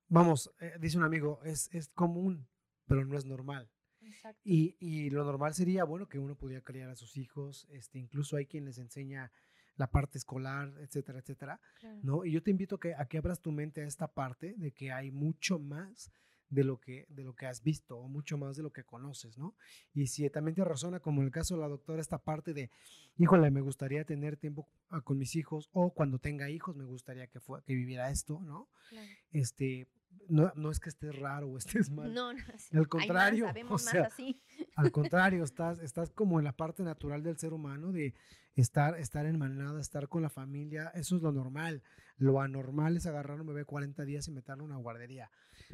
[0.09, 2.49] vamos, eh, dice un amigo, es, es común,
[2.87, 3.71] pero no es normal.
[4.01, 4.41] Exacto.
[4.45, 8.37] Y, y lo normal sería, bueno, que uno pudiera criar a sus hijos, este, incluso
[8.37, 9.31] hay quien les enseña
[9.77, 12.01] la parte escolar, etcétera, etcétera, claro.
[12.03, 12.25] ¿no?
[12.25, 14.73] Y yo te invito a que, a que abras tu mente a esta parte de
[14.73, 16.11] que hay mucho más
[16.51, 19.37] de lo que, de lo que has visto o mucho más de lo que conoces,
[19.39, 19.55] ¿no?
[19.95, 22.71] Y si también te razona, como en el caso de la doctora, esta parte de,
[23.17, 27.27] híjole, me gustaría tener tiempo ah, con mis hijos o cuando tenga hijos me gustaría
[27.27, 28.69] que, fue, que viviera esto, ¿no?
[28.89, 29.09] claro.
[29.31, 29.89] Este,
[30.29, 33.45] no, no es que estés raro o estés mal, No, no, sí, Al más, contrario,
[33.45, 34.41] o sabemos más sea, así.
[34.79, 38.15] Al contrario, estás, estás como en la parte natural del ser humano de
[38.55, 40.89] estar, estar en manada, estar con la familia.
[40.95, 41.83] Eso es lo normal.
[42.17, 45.31] Lo anormal es agarrar a un bebé 40 días y meterlo en una guardería.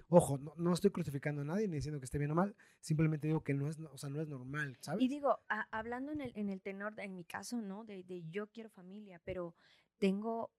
[0.08, 2.56] Ojo, no, no estoy crucificando a nadie ni diciendo que esté bien o mal.
[2.80, 5.02] Simplemente digo que no es, o sea, no es normal, ¿sabes?
[5.02, 7.84] Y digo, a- hablando en el, en el tenor, de- en mi caso, ¿no?
[7.84, 9.54] De, de yo quiero familia, pero
[9.98, 10.50] tengo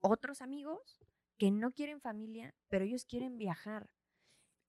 [0.00, 0.98] otros amigos
[1.38, 3.88] que no quieren familia, pero ellos quieren viajar.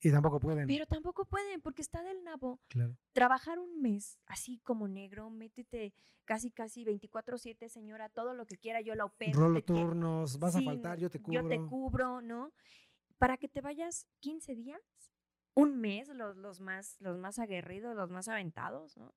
[0.03, 0.67] Y tampoco pueden.
[0.67, 2.59] Pero tampoco pueden porque está del nabo.
[2.67, 2.97] Claro.
[3.13, 5.93] Trabajar un mes así como negro, métete
[6.25, 9.39] casi, casi 24/7, señora, todo lo que quiera, yo la opero.
[9.39, 11.41] Rolo turnos, vas a faltar, yo te cubro.
[11.41, 12.51] Yo te cubro, ¿no?
[13.17, 14.81] Para que te vayas 15 días,
[15.53, 19.13] un mes, los, los, más, los más aguerridos, los más aventados, ¿no?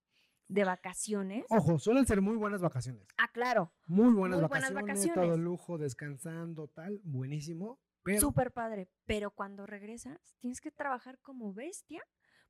[0.48, 1.44] De vacaciones.
[1.48, 3.08] Ojo, suelen ser muy buenas vacaciones.
[3.18, 5.44] Ah, claro, Muy buenas, Muy buenas vacaciones, todo vacaciones.
[5.44, 7.80] lujo, descansando, tal, buenísimo.
[8.06, 8.88] Pero súper padre.
[9.04, 12.02] Pero cuando regresas, tienes que trabajar como bestia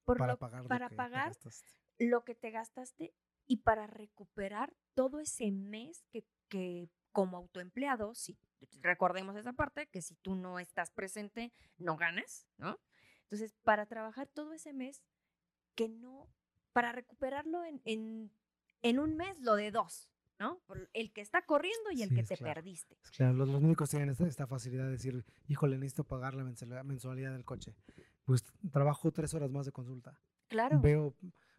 [0.04, 1.70] por para lo- pagar, lo para que te pagar gastaste.
[1.98, 3.14] lo que te gastaste
[3.46, 8.36] y para recuperar todo ese mes que, que como autoempleado, si
[8.82, 12.78] recordemos esa parte, que si tú no estás presente, no ganas, ¿no?
[13.22, 15.02] Entonces, para trabajar todo ese mes,
[15.74, 16.28] que no,
[16.72, 18.30] para recuperarlo en, en,
[18.82, 20.58] en un mes, lo de dos, ¿no?
[20.66, 22.54] Por el que está corriendo y el Sí, que te claro.
[22.54, 22.96] perdiste.
[23.16, 26.44] Claro, los, los médicos tienen esta, esta facilidad de decir, híjole, necesito pagar la
[26.84, 27.74] mensualidad, del coche.
[28.24, 30.18] Pues trabajo tres horas más de consulta.
[30.48, 30.80] Claro.
[30.80, 31.14] Veo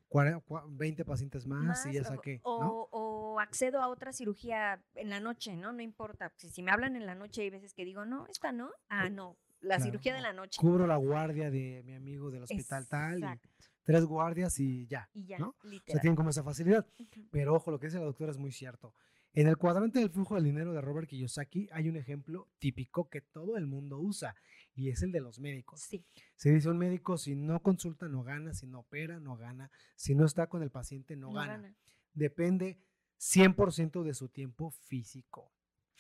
[0.10, 2.72] cuare- cua- 20 pacientes más, y ya saqué, o, ¿no?
[2.92, 5.72] o accedo a otra cirugía en la noche, ¿no?
[5.74, 6.32] No importa.
[6.38, 8.72] Si, si me hablan en la noche hay veces que digo, no, esta no.
[8.90, 10.60] Ah, no, la Claro, cirugía de la noche.
[10.60, 13.50] Cubro la guardia de mi amigo del hospital tal, Exacto.
[13.88, 15.10] Tres guardias y ya.
[15.14, 15.50] Y ya, ¿no?
[15.50, 16.02] O sea, literal.
[16.02, 16.86] tienen como esa facilidad.
[17.00, 17.28] Ujú.
[17.32, 18.94] Pero ojo, lo que dice la doctora es muy cierto.
[19.34, 23.22] En el cuadrante del flujo del dinero de Robert Kiyosaki hay un ejemplo típico que
[23.22, 24.36] todo el mundo usa
[24.76, 25.82] y es el de los médicos.
[25.82, 29.72] Sí, Se dice un médico si no consulta no gana, si no opera no gana,
[29.96, 31.54] si no está con el paciente no, no gana.
[31.54, 31.76] gana.
[32.14, 32.80] Depende
[33.20, 35.52] 100% de su tiempo físico.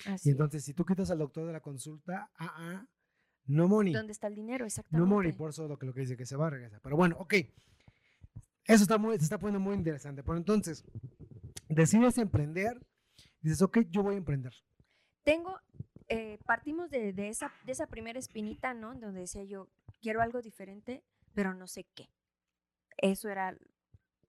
[0.06, 0.36] Así Y es.
[0.36, 2.88] entonces si tú quitas al doctor de la consulta, ah, ah,
[3.45, 3.93] no money.
[3.93, 4.63] ¿Dónde está el dinero?
[4.63, 5.08] No Exactamente.
[5.10, 6.82] money, por eso lo que, lo que dice que se va a regresar.
[6.82, 7.34] Pero bueno, ok.
[8.67, 10.23] Eso está muy, se está poniendo muy interesante.
[10.23, 10.84] Pero entonces,
[11.69, 12.80] decides emprender,
[13.41, 14.53] dices, ok, yo voy a emprender.
[15.23, 15.60] Tengo,
[16.08, 18.93] eh, partimos de, de esa, de esa primera espinita, ¿no?
[18.95, 19.69] Donde decía yo,
[20.01, 21.03] quiero algo diferente,
[21.34, 22.10] pero no sé qué.
[22.97, 23.58] Eso era,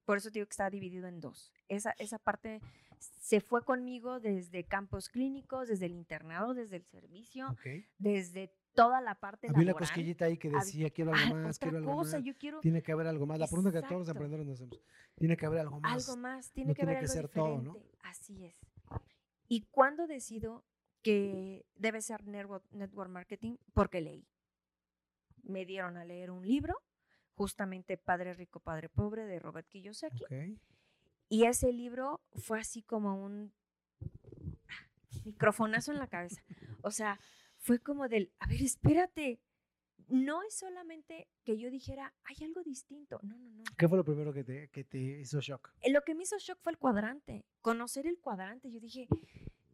[0.05, 1.53] por eso digo que está dividido en dos.
[1.69, 2.61] Esa, esa parte
[2.99, 7.67] se fue conmigo desde campos clínicos, desde el internado, desde el servicio, Ok.
[7.99, 9.89] desde toda la parte Había una laboral.
[9.89, 12.25] cosquillita ahí que Había- decía, quiero algo más, quiero algo cosa, más.
[12.27, 13.39] yo quiero Tiene que haber algo más.
[13.39, 14.25] La pregunta que todos los Exacto.
[14.25, 14.81] emprendedores nos hacemos.
[15.17, 16.09] Tiene que haber algo más.
[16.09, 17.77] algo más, tiene no que tiene haber que algo ser todo, ¿no?
[18.03, 18.55] Así es.
[19.49, 20.65] ¿Y cuándo decido
[21.03, 22.65] que debe ser network,
[23.09, 23.57] marketing?
[23.75, 24.27] Porque leí.
[25.43, 26.77] Me dieron a leer un libro,
[27.35, 30.25] justamente Padre Rico, Padre Pobre, de Robert Kiyosaki.
[30.25, 30.61] Ok.
[31.31, 33.53] Y ese libro fue así como un
[35.25, 36.43] microfonazo en la cabeza.
[36.83, 37.19] O sea,
[37.59, 39.41] fue como del, a ver, espérate.
[40.09, 43.21] No es solamente que yo dijera, hay algo distinto.
[43.23, 43.63] No, no, no.
[43.77, 45.71] ¿Qué fue lo primero que te, que te hizo shock?
[45.83, 47.45] Eh, Lo que me hizo shock fue el cuadrante.
[47.61, 48.71] Conocer el cuadrante.
[48.71, 49.07] Yo dije,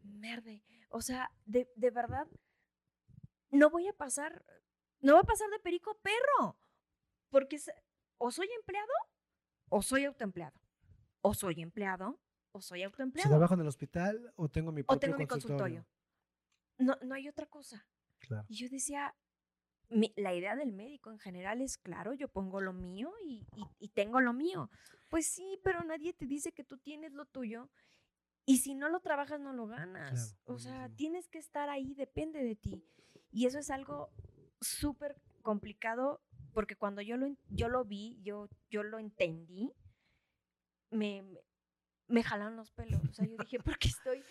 [0.03, 0.61] merde.
[0.89, 2.27] O sea, de, de verdad,
[3.51, 4.45] no voy a pasar,
[5.01, 6.57] no voy a pasar de perico a perro.
[7.31, 7.71] Porque es-
[8.19, 8.93] o soy empleado
[9.69, 10.59] o soy autoempleado.
[11.21, 12.19] O soy empleado
[12.53, 13.31] o soy ¿Se autoempleado.
[13.31, 15.87] trabajo en el hospital o tengo mi O propio tengo mi consultorio.
[16.79, 17.87] No, no hay otra cosa.
[18.19, 18.45] Claro.
[18.49, 19.15] Y yo decía,
[19.89, 23.67] mi- la idea del médico en general es, claro, yo pongo lo mío y, y-
[23.79, 24.71] y tengo lo mío.
[25.09, 27.71] Pues sí, pero nadie te dice que tú tienes lo tuyo
[28.47, 30.11] y si no lo trabajas no lo ganas.
[30.45, 32.83] Claro, o sea, tienes que estar ahí, depende de ti.
[33.31, 34.11] Y eso es algo
[34.61, 36.21] súper complicado
[36.53, 39.73] porque cuando yo lo, yo lo vi, yo, yo lo entendí,
[40.91, 41.41] me, me-
[42.09, 43.03] me jalaron los pelos.
[43.09, 44.23] O sea, yo dije, ¿por qué estoy,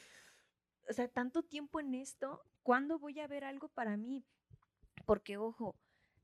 [0.93, 2.43] o sea, tanto tiempo en esto?
[2.61, 4.23] ¿Cuándo voy a ver algo para mí?
[5.07, 5.75] Porque, ojo,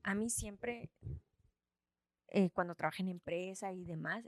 [0.04, 0.92] a mí siempre,
[2.28, 4.24] eh, cuando trabajé en empresa y demás,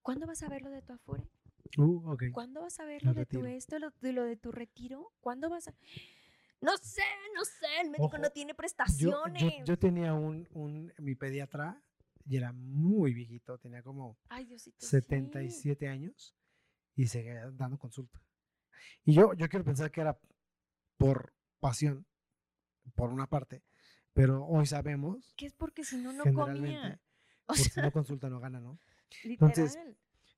[0.00, 1.28] ¿cuándo vas a ver lo de tu afore?
[1.76, 2.22] Uh, ok.
[2.32, 3.46] ¿Cuándo vas a ver El lo de tu retiro.
[3.48, 5.12] esto, lo, de lo de tu retiro?
[5.18, 5.74] ¿Cuándo vas a...?
[6.60, 7.02] No sé,
[7.34, 9.42] no sé, el médico Ojo, no tiene Yo, prestaciones.
[9.42, 11.82] yo, yo tenía un, un, mi pediatra
[12.24, 14.86] y era muy viejito, tenía como Ay, Diosito, sí.
[14.86, 16.32] 77 años
[16.94, 18.22] y seguía dando consulta.
[19.04, 20.18] Y yo, yo quiero pensar que era
[20.96, 22.06] por pasión,
[22.94, 23.62] por una parte,
[24.12, 27.00] pero hoy sabemos, Que es porque si no, no comía.
[27.46, 28.78] O si no consulta no gana, ¿no?
[29.22, 29.50] literal.
[29.50, 29.78] Entonces,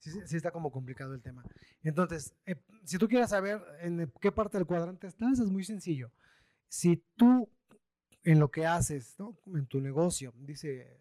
[0.01, 1.42] Sí, sí, está como complicado el tema.
[1.83, 5.64] Entonces, eh, si tú quieres saber en el- qué parte del cuadrante estás, es muy
[5.64, 6.12] sencillo.
[6.68, 7.49] Si tú
[8.22, 9.37] en lo que haces, ¿no?
[9.55, 11.01] en tu negocio, dice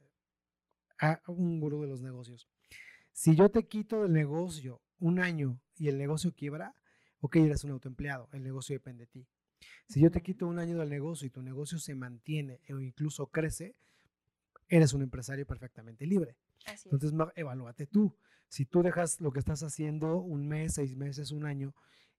[1.00, 2.48] a- un gurú de los negocios,
[3.12, 6.74] si yo te quito del negocio un año y el negocio quiebra,
[7.25, 9.27] ok, eres un autoempleado, el negocio depende de ti.
[9.88, 13.27] Si yo te quito un año del negocio y tu negocio se mantiene o incluso
[13.27, 13.75] crece,
[14.67, 16.35] eres un empresario perfectamente libre.
[16.67, 16.93] Así es.
[16.93, 18.15] Entonces, evalúate tú.
[18.47, 21.73] Si tú dejas lo que estás haciendo un mes, seis meses, un año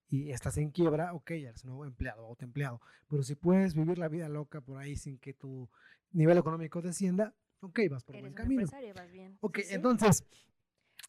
[0.09, 2.81] y estás en quiebra, ok, eres nuevo empleado o autoempleado.
[3.09, 5.69] Pero si puedes vivir la vida loca por ahí sin que tu
[6.11, 8.61] nivel económico descienda, ok, vas por Eres buen un camino.
[8.63, 9.37] empresario, vas bien.
[9.39, 9.73] Ok, Sí, sí.
[9.75, 10.23] entonces,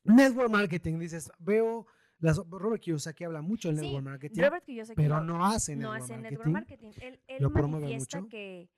[0.05, 1.87] network marketing, dices, veo,
[2.21, 5.77] las, Robert Kiyosaki habla mucho del Sí, network marketing, Robert Kiyosaki pero lo- no hace
[5.77, 6.31] no network hace marketing.
[6.31, 6.91] network marketing.
[7.01, 8.31] Él, él lo manifiesta mucho.
[8.31, 8.69] que,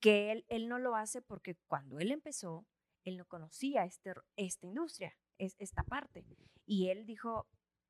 [0.00, 2.66] que él, él no lo hace porque cuando él empezó,
[3.04, 6.24] él no conocía este, esta industria, es, esta parte.
[6.66, 7.46] Y él dijo,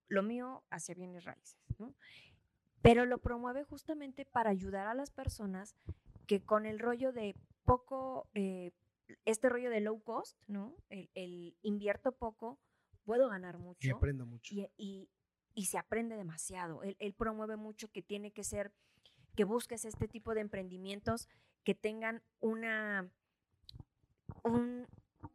[0.09, 1.95] lo mío hacia bienes raíces, ¿no?
[2.83, 5.75] Pero lo promueve justamente para ayudar a las personas
[6.27, 7.35] que con el rollo de
[7.65, 8.73] poco, eh,
[9.25, 10.77] este rollo de low cost, ¿no?
[10.91, 12.59] El, el invierto poco,
[13.07, 14.55] puedo ganar mucho Y aprendo mucho.
[14.55, 15.09] y, y-
[15.55, 16.83] y se aprende demasiado.
[16.83, 18.73] Él, él promueve mucho que tiene que ser,
[19.35, 21.29] que busques este tipo de emprendimientos
[21.65, 23.09] que tengan una,
[24.45, 24.87] un,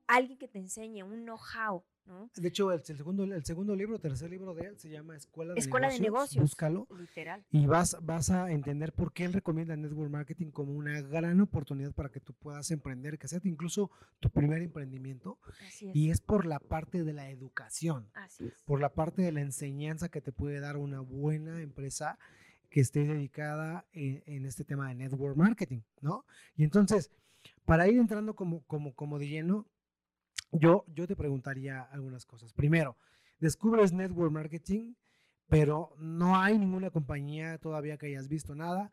[0.06, 2.30] alguien que te enseñe, un know-how, ¿no?
[2.36, 5.54] De hecho, el, el segundo, el segundo libro, tercer libro de él, se llama Escuela
[5.54, 6.00] de Escuela Negocios.
[6.02, 6.42] de negocios.
[6.44, 6.88] Búscalo.
[6.98, 7.46] Literal.
[7.52, 11.94] Y vas, vas a entender por qué él recomienda network marketing como una gran oportunidad
[11.94, 15.40] para que tú puedas emprender, que sea incluso tu primer emprendimiento.
[15.68, 15.96] Así es.
[15.96, 18.54] Y es por la parte de la educación, Así es.
[18.66, 22.18] por la parte de la enseñanza que te puede dar una buena empresa
[22.70, 26.26] que esté dedicada en, en este tema de network marketing, ¿no?
[26.56, 27.12] Y entonces,
[27.66, 29.68] para ir entrando como, como, como de lleno,
[30.52, 32.54] yo, yo te preguntaría algunas cosas.
[32.54, 32.98] Primero,
[33.40, 34.94] descubres network marketing,
[35.48, 38.92] pero no hay ninguna compañía todavía que hayas visto nada.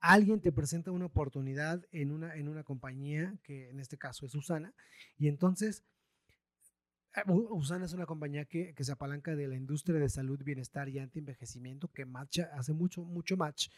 [0.00, 4.34] Alguien te presenta una oportunidad en una, en una compañía, que en este caso es
[4.34, 4.74] Usana,
[5.16, 5.84] y entonces
[7.14, 10.88] eh, Usana es una compañía que, que se apalanca de la industria de salud, bienestar
[10.88, 13.68] y anti-envejecimiento, que matcha, hace mucho, mucho match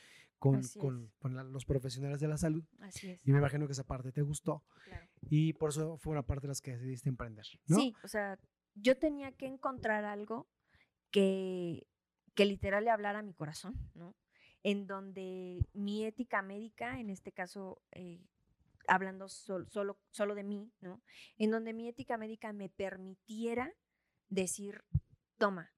[0.45, 1.15] con, Así con- es.
[1.19, 2.65] con la- los profesionales de la salud.
[2.81, 3.21] Así es.
[3.27, 5.09] Y me imagino que esa parte te gustó claro.
[5.31, 7.77] y por eso fue una parte de las que decidiste emprender, ¿no?
[7.77, 8.39] Sí, o sea,
[8.75, 10.47] yo tenía que encontrar algo
[11.11, 11.87] que,
[12.35, 14.15] que literal le hablara a mi corazón, ¿no?
[14.63, 18.21] En donde mi ética médica, en este caso, eh,
[18.87, 21.03] hablando sol- solo, solo de mí, ¿no?
[21.39, 23.73] En donde mi ética médica me permitiera
[24.29, 24.85] decir,
[25.39, 25.73] toma,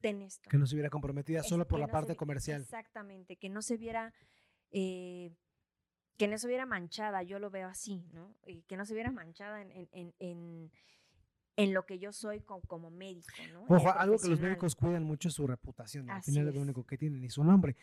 [0.00, 0.48] ten esto.
[0.50, 2.62] Que no se hubiera comprometida Es- solo por la no parte vi- comercial.
[2.62, 4.12] Exactamente, que no se viera,
[4.70, 5.32] eh,
[6.16, 8.34] que no se viera manchada, yo lo veo así, ¿no?
[8.44, 10.70] Eh, que no se viera manchada en, en, en,
[11.56, 13.62] en- lo que yo soy co- como, médico, ¿no?
[13.68, 16.08] Ojo, algo que los médicos cuidan mucho es su reputación.
[16.10, 17.76] Al final es lo único que tienen y su nombre.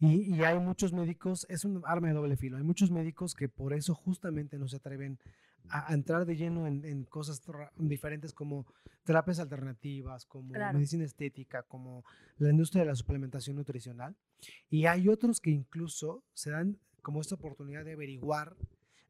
[0.00, 2.56] Y, y hay muchos médicos, es un arma de doble filo.
[2.58, 5.18] Hay muchos médicos que por eso justamente no se atreven
[5.70, 7.42] a, a entrar de lleno en, en cosas
[7.76, 8.66] diferentes como
[9.04, 10.76] terapias alternativas, como Claro.
[10.78, 12.04] medicina estética, como
[12.38, 14.16] la industria de la suplementación nutricional.
[14.70, 18.54] Y hay otros que incluso se dan como esta oportunidad de averiguar,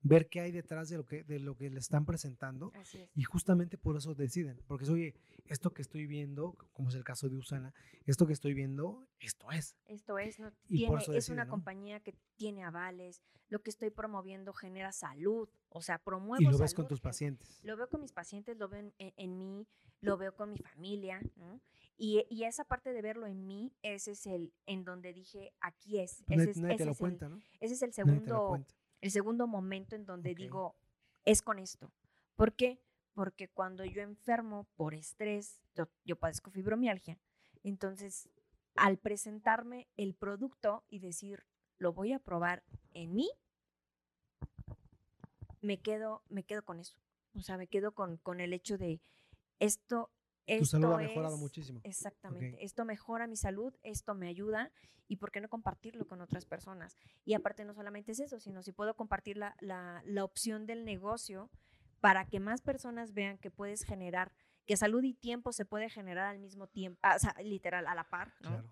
[0.09, 3.11] ver qué hay detrás de lo que, de lo que le están presentando Así es.
[3.15, 5.15] y justamente por eso deciden, porque es, oye,
[5.47, 7.73] esto que estoy viendo, como es el caso de Usana,
[8.07, 9.77] esto que estoy viendo, esto es.
[9.87, 10.53] Esto es, ¿no?
[10.69, 11.51] Y Tiene, es una ¿no?
[11.51, 16.59] compañía que tiene avales, lo que estoy promoviendo genera salud, o sea, promuevo Y lo
[16.59, 17.61] ves con tus en- pacientes.
[17.63, 19.67] Lo veo con mis pacientes, lo veo en, en- en mí,
[20.01, 21.61] lo veo con mi familia, ¿no?
[21.97, 25.99] Y, y esa parte de verlo en mí, ese es el en donde dije, aquí
[25.99, 26.23] es.
[26.27, 27.41] Pues nadie Ese es, nadie te lo es el- cuenta, ¿no?
[27.59, 28.65] ese es el segundo.
[29.01, 30.77] El segundo momento en donde digo,
[31.25, 31.91] es con esto.
[32.37, 32.81] ¿Por qué?
[33.15, 37.19] Porque cuando yo enfermo por estrés, yo, yo padezco fibromialgia,
[37.63, 38.29] entonces
[38.75, 41.45] al presentarme el producto y decir,
[41.79, 42.63] lo voy a probar
[42.95, 43.31] en mí,
[45.61, 46.97] me quedo, me quedo con eso.
[47.35, 49.01] O sea, me quedo con, con el hecho de
[49.59, 50.11] esto,
[50.57, 51.81] Tu esto salud ha mejorado es- muchísimo.
[51.85, 52.65] Exactamente.
[52.65, 54.73] Esto mejora mi salud, esto me ayuda
[55.07, 56.97] y por qué no compartirlo con otras personas.
[57.25, 60.85] Y aparte no solamente es eso, sino si puedo compartir la, la- la opción del
[60.85, 61.51] negocio
[62.01, 64.33] para que más personas vean que puedes generar,
[64.67, 67.95] que salud y tiempo se puede generar al mismo tiempo, ah, o sea, literal, a
[67.95, 68.49] la par, ¿no?
[68.51, 68.69] Claro.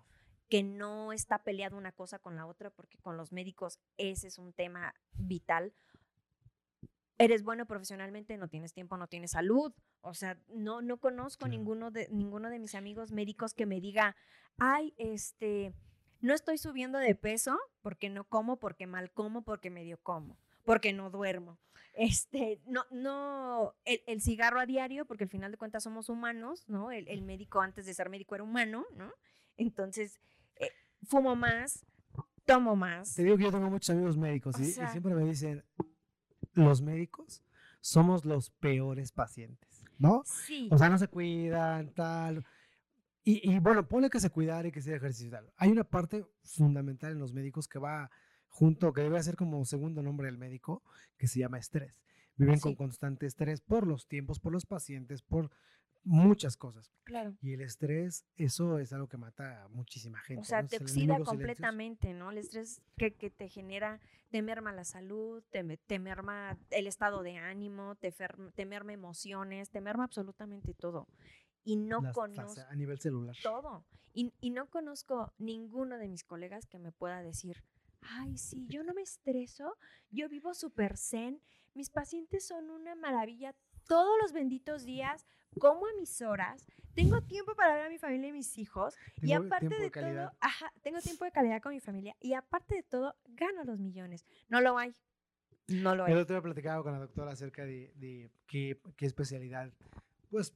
[0.49, 4.37] que no está peleada una cosa con la otra, porque con los médicos ese es
[4.37, 5.73] un tema vital.
[7.19, 9.73] Eres bueno profesionalmente, no tienes tiempo, no tienes salud.
[10.01, 11.57] O sea, no, no conozco Claro.
[11.57, 14.15] ninguno, de, ninguno de mis amigos médicos que me diga,
[14.57, 15.73] ay, este,
[16.21, 20.93] no estoy subiendo de peso porque no como, porque mal como, porque medio como, porque
[20.93, 21.57] no duermo.
[21.95, 26.63] Este, no, no, el, el cigarro a diario, porque al final de cuentas somos humanos,
[26.67, 26.91] ¿no?
[26.91, 29.11] El, el médico antes de ser médico era humano, ¿no?
[29.57, 30.19] Entonces,
[30.57, 30.69] eh,
[31.07, 31.83] fumo más,
[32.45, 33.15] tomo más.
[33.15, 34.71] Te digo que yo tengo muchos amigos médicos O ¿sí?
[34.73, 35.63] sea- y siempre me dicen,
[36.57, 37.43] los médicos
[37.81, 40.23] somos los peores pacientes, ¿no?
[40.25, 42.45] Sí, O sea, no se cuidan, tal.
[43.23, 45.51] Y, y bueno, ponle que se cuidar y que se ejercicio tal.
[45.57, 48.09] Hay una parte fundamental en los médicos que va
[48.47, 50.81] junto, que debe ser como segundo nombre del médico,
[51.17, 51.93] que se llama estrés.
[52.37, 52.77] Viven con Sí.
[52.77, 55.49] constante estrés por los tiempos, por los pacientes, por
[56.07, 56.91] muchas cosas.
[57.03, 57.35] claro.
[57.41, 60.41] Y el estrés, eso es algo que mata a muchísima gente.
[60.41, 60.67] O sea, ¿no?
[60.67, 62.31] te oxida completamente, ¿no?
[62.31, 67.23] El estrés que, que te genera, te merma la salud, te, te merma el estado
[67.23, 71.07] de ánimo, te, fer- te merma emociones, te merma absolutamente todo.
[71.63, 73.35] Y no Las- conozco a nivel celular.
[73.43, 73.85] todo.
[74.13, 77.63] Y, y no conozco ninguno de mis colegas que me pueda decir,
[78.01, 79.77] ay, sí, yo no me estreso,
[80.09, 81.41] yo vivo súper zen,
[81.75, 83.53] mis pacientes son una maravilla
[83.87, 85.25] todos los benditos días,
[85.59, 89.31] como a mis horas, tengo tiempo para ver a mi familia y mis hijos, y
[89.33, 93.15] aparte de, todo, ajá, tengo tiempo de calidad con mi familia, y aparte de todo,
[93.25, 94.25] gano los millones.
[94.49, 94.93] No lo hay.
[95.67, 96.13] No lo hay.
[96.13, 99.71] El otro día platicaba con la doctora acerca de, de qué, qué especialidad,
[100.29, 100.53] pues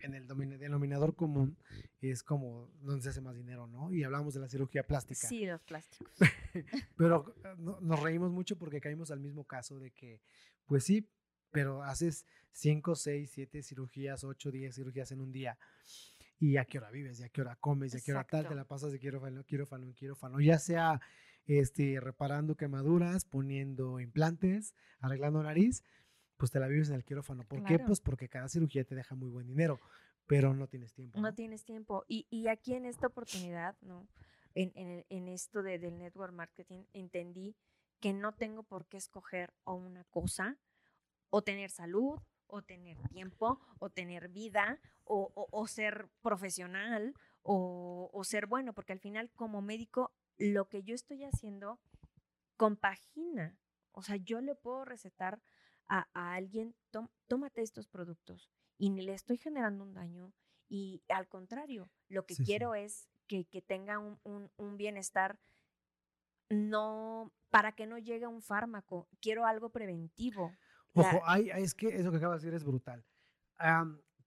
[0.00, 0.26] en el
[0.58, 1.58] denominador común
[2.00, 3.92] es como donde se hace más dinero, ¿no?
[3.92, 5.28] Y hablamos de la cirugía plástica.
[5.28, 6.10] Sí, los plásticos.
[6.96, 10.20] Pero eh, no- nos reímos mucho porque caímos al mismo caso de que,
[10.66, 11.06] pues sí,
[11.50, 15.58] pero haces 5, 6, 7 cirugías, 8, 10 cirugías en un día.
[16.40, 17.20] ¿Y a qué hora vives?
[17.20, 17.94] ¿Y a qué hora comes?
[17.94, 18.48] ¿Y a qué hora tal?
[18.48, 20.40] Te la pasas de quirófano, quirófano, quirófano.
[20.40, 21.00] Ya sea
[21.46, 25.82] este, reparando quemaduras, poniendo implantes, arreglando nariz,
[26.36, 27.44] pues te la vives en el quirófano.
[27.44, 27.78] ¿Por qué?
[27.78, 29.80] Pues porque cada cirugía te deja muy buen dinero,
[30.26, 31.20] pero no tienes tiempo.
[31.20, 32.04] No, tienes tiempo.
[32.06, 34.06] Y, y, aquí en esta oportunidad, ¿no?
[34.54, 37.56] En, en, en esto de, del network marketing, entendí
[38.00, 40.56] que no tengo por qué escoger o una cosa,
[41.30, 48.10] o tener salud, o tener tiempo, o tener vida, o, o, o ser profesional, o,
[48.12, 51.80] o ser bueno, porque al final como médico lo que yo estoy haciendo
[52.56, 53.58] compagina.
[53.92, 55.40] O sea, yo le puedo recetar
[55.88, 56.74] a, alguien,
[57.26, 60.32] tómate estos productos y ni le estoy generando un daño.
[60.68, 65.40] Y al contrario, lo que quiero es que, tenga un, bienestar,
[66.50, 69.08] no para que no llegue un fármaco.
[69.20, 70.52] Quiero algo preventivo.
[70.94, 71.22] Ojo,
[71.56, 73.04] es que eso que acabas de decir es brutal.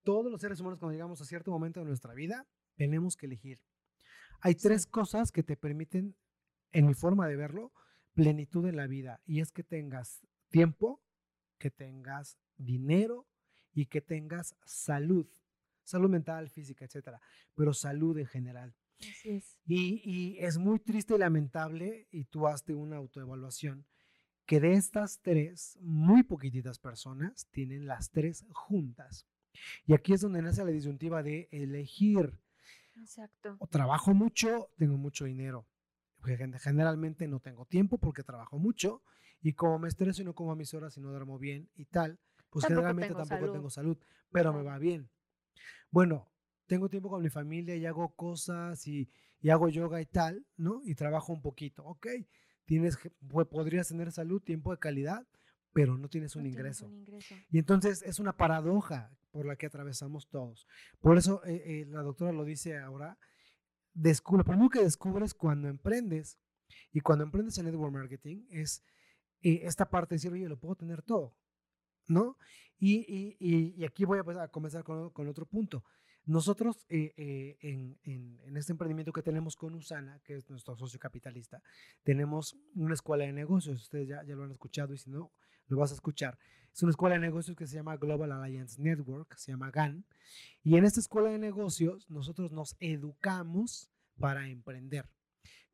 [0.02, 2.46] todos los seres humanos, cuando llegamos a cierto momento de nuestra vida,
[2.76, 3.60] tenemos que elegir
[4.42, 6.16] hay tres cosas que te permiten,
[6.72, 7.72] en mi forma de verlo,
[8.12, 9.20] plenitud en la vida.
[9.24, 11.00] Y es que tengas tiempo,
[11.58, 13.28] que tengas dinero
[13.72, 15.28] y que tengas salud.
[15.84, 17.20] Salud mental, física, etcétera.
[17.54, 18.74] Pero salud en general.
[18.98, 19.60] Así es.
[19.64, 23.86] Y, y es muy triste y lamentable, y tú hazte una autoevaluación,
[24.46, 29.26] que de estas tres, muy poquititas personas tienen las tres juntas.
[29.86, 32.32] Y aquí es donde nace la disyuntiva de elegir
[33.00, 33.56] Exacto.
[33.58, 35.66] O trabajo mucho, tengo mucho dinero.
[36.22, 39.02] Generalmente no tengo tiempo porque trabajo mucho
[39.40, 41.86] y como me estreso y no como a mis horas y no duermo bien y
[41.86, 43.98] tal, pues generalmente tampoco tengo salud,
[44.30, 45.10] pero me va bien.
[45.90, 46.30] Bueno,
[46.66, 50.80] tengo tiempo con mi familia y hago cosas y, y, hago yoga y tal, ¿no?
[50.84, 51.84] Y trabajo un poquito.
[51.84, 52.06] Ok,
[52.64, 52.98] tienes,
[53.28, 55.26] pues, podrías tener salud, tiempo de calidad,
[55.72, 56.90] pero no tienes un, ingreso.
[57.50, 60.66] Y entonces es una paradoja por la que atravesamos todos.
[61.00, 63.18] Por eso eh, eh, la doctora lo dice ahora,
[63.94, 66.38] descubre, lo primero que descubres cuando emprendes
[66.92, 68.84] y cuando emprendes en network marketing es
[69.42, 71.34] eh, esta parte de decir, oye, lo puedo tener todo,
[72.06, 72.36] ¿no?
[72.78, 75.84] Y, y, aquí voy a, pues, a comenzar con, con, otro punto.
[76.24, 81.62] Nosotros en, en, en, este emprendimiento que tenemos con Usana, que es nuestro socio capitalista,
[82.04, 85.32] tenemos una escuela de negocios, ustedes ya, ya lo han escuchado y si no,
[85.66, 86.38] lo vas a escuchar.
[86.72, 90.06] Es una escuela de negocios que se llama Global Alliance Network, se llama GAN.
[90.62, 95.10] Y en esta escuela de negocios nosotros nos educamos para emprender.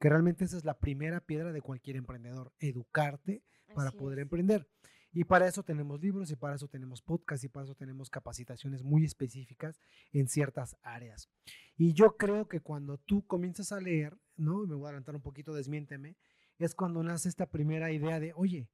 [0.01, 3.43] Que realmente esa es la primera piedra de cualquier emprendedor, educarte
[3.75, 4.67] para poder emprender.
[5.13, 8.83] Y para eso tenemos libros y para eso tenemos podcasts y para eso tenemos capacitaciones
[8.83, 9.81] muy específicas
[10.13, 11.31] en ciertas áreas.
[11.77, 14.67] Y yo creo que cuando tú comienzas a leer, ¿no?
[14.67, 16.17] me voy a adelantar un poquito, desmiénteme,
[16.59, 18.69] es cuando nace esta primera idea de, oye,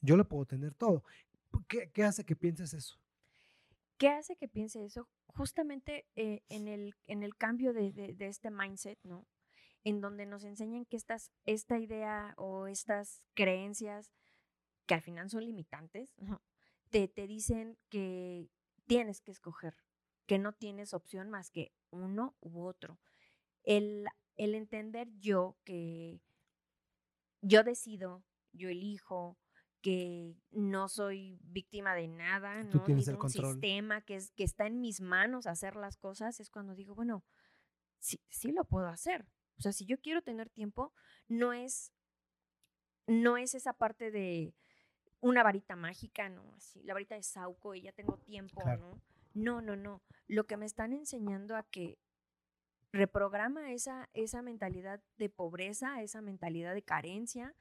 [0.00, 1.02] yo lo puedo tener todo.
[1.66, 3.00] ¿Qué, hace que pienses eso?
[3.96, 5.08] ¿Qué hace que piense eso?
[5.26, 9.26] Justamente eh, en, el, en el cambio de, este mindset, ¿no?
[9.84, 14.12] En donde nos enseñan que estas, esta idea o estas creencias,
[14.88, 16.16] que al final son limitantes,
[16.88, 18.50] te, te dicen que
[18.86, 19.76] tienes que escoger,
[20.26, 22.98] que no tienes opción más que uno u otro.
[23.62, 26.22] El, el entender yo que
[27.42, 29.38] yo decido, yo elijo,
[29.82, 32.82] que no soy víctima de nada, ¿no?
[32.88, 36.50] Ni de un sistema que, es, que está en mis manos hacer las cosas, es
[36.50, 37.24] cuando digo, bueno,
[37.98, 39.28] sí, sí lo puedo hacer.
[39.58, 40.94] O sea, si yo quiero tener tiempo,
[41.28, 41.92] no es,
[43.06, 44.54] no es esa parte de
[45.20, 46.52] una varita mágica, ¿no?
[46.56, 49.00] Así, la varita de Sauco y ya tengo tiempo, ¿no?
[49.34, 50.02] No, no, no.
[50.26, 51.98] Lo que me están enseñando a que
[52.92, 57.54] reprograma esa, esa mentalidad de pobreza, esa mentalidad de carencia,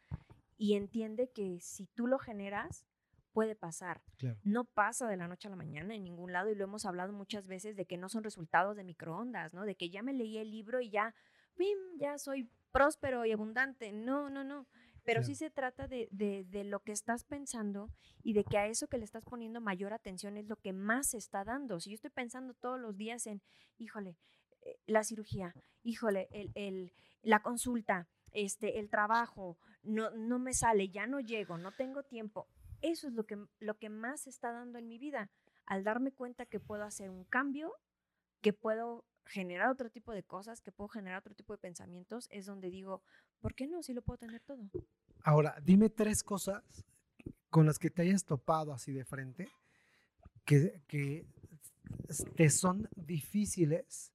[0.57, 2.85] y entiende que si tú lo generas,
[3.31, 4.01] puede pasar.
[4.43, 7.13] No pasa de la noche a la mañana en ningún lado y lo hemos hablado
[7.13, 9.63] muchas veces de que no son resultados de microondas, ¿no?
[9.63, 11.13] De que ya me leí el libro y ya,
[11.55, 11.77] ¡bim!
[11.99, 13.91] ya soy próspero y abundante.
[13.91, 14.67] No, no, no.
[15.07, 17.89] Pero sí se trata de, de, de, lo que estás pensando
[18.23, 21.11] y de que a eso que le estás poniendo mayor atención es lo que más
[21.11, 21.79] se está dando.
[21.79, 23.41] Si yo estoy pensando todos los días en,
[23.77, 24.17] híjole,
[24.63, 26.91] eh, la cirugía, híjole, el, el,
[27.21, 32.49] la consulta, este, el trabajo, no, no me sale, ya no llego, no tengo tiempo.
[32.81, 35.31] Eso es lo que, lo que más está dando en mi vida.
[35.65, 37.71] Al darme cuenta que puedo hacer un cambio,
[38.41, 42.45] que puedo generar otro tipo de cosas, que puedo generar otro tipo de pensamientos, es
[42.45, 43.03] donde digo,
[43.39, 43.83] ¿por qué no?
[43.83, 44.69] Si lo puedo tener todo.
[45.21, 46.63] Ahora, dime tres cosas
[47.49, 49.47] con las que te hayas topado así de frente,
[50.45, 51.25] que, que
[52.35, 54.13] te son difíciles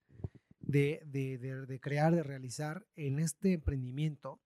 [0.61, 4.41] de, de, de, crear, de realizar en este emprendimiento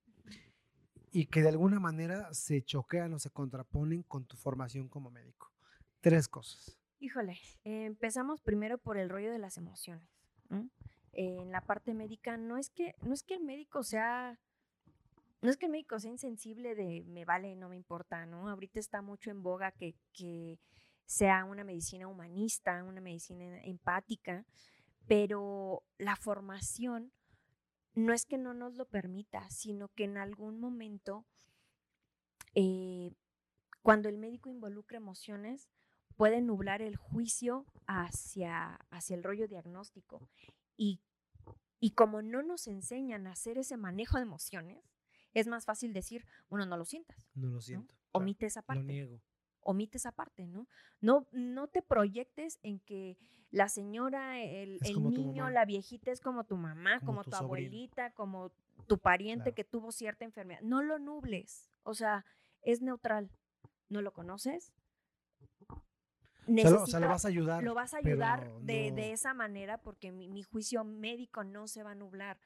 [1.13, 5.53] y que de alguna manera se choquean o se contraponen con tu formación como médico.
[6.01, 6.77] Tres cosas.
[6.99, 10.09] Híjole, eh, empezamos primero por el rollo de las emociones.
[11.13, 14.39] En la parte médica no es que no es que el médico sea
[15.43, 18.49] no es que el médico sea insensible de me vale, no me importa, ¿no?
[18.49, 20.59] Ahorita está mucho en boga que, que
[21.05, 24.45] sea una medicina humanista, una medicina empática,
[25.07, 27.13] pero la formación
[27.95, 31.25] no es que no nos lo permita, sino que en algún momento,
[32.55, 33.13] eh,
[33.83, 35.69] cuando el médico involucra emociones,
[36.17, 40.29] puede nublar el juicio hacia, hacia el rollo diagnóstico.
[40.77, 41.01] Y,
[41.79, 44.85] y como no nos enseñan a hacer ese manejo de emociones,
[45.35, 47.29] es más fácil decir, bueno, no lo sientas.
[47.35, 47.95] No lo siento.
[48.13, 48.83] Omite esa parte.
[48.83, 49.21] Lo niego.
[49.61, 50.67] Omite esa parte, ¿no?
[51.01, 53.19] No, no te proyectes en que
[53.51, 58.13] la señora, el, el niño, la viejita es como tu mamá, Como como, tu abuelita,
[58.13, 58.53] como
[58.87, 59.55] tu pariente Claro.
[59.55, 60.61] que tuvo cierta enfermedad.
[60.63, 61.71] No lo nubles.
[61.83, 62.25] O sea,
[62.63, 63.31] es neutral.
[63.89, 64.73] ¿No lo conoces?
[66.49, 67.63] O sea, lo, o sea, Necesita- lo vas a ayudar.
[67.65, 71.67] lo vas a ayudar de, no- de esa manera porque mi, mi juicio médico no
[71.69, 72.39] se va a nublar.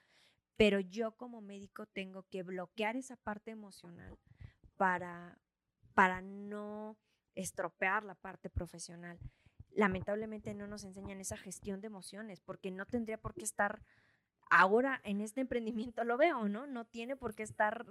[0.56, 4.18] Pero yo como médico tengo que bloquear esa parte emocional
[4.76, 5.38] para,
[5.94, 6.96] para no
[7.34, 9.18] estropear la parte profesional.
[9.70, 13.82] Lamentablemente no nos enseñan esa gestión de emociones porque no tendría por qué estar
[14.50, 15.40] ahora en este
[15.92, 16.66] emprendimiento, lo veo, ¿no?
[16.66, 17.86] No tiene por qué estar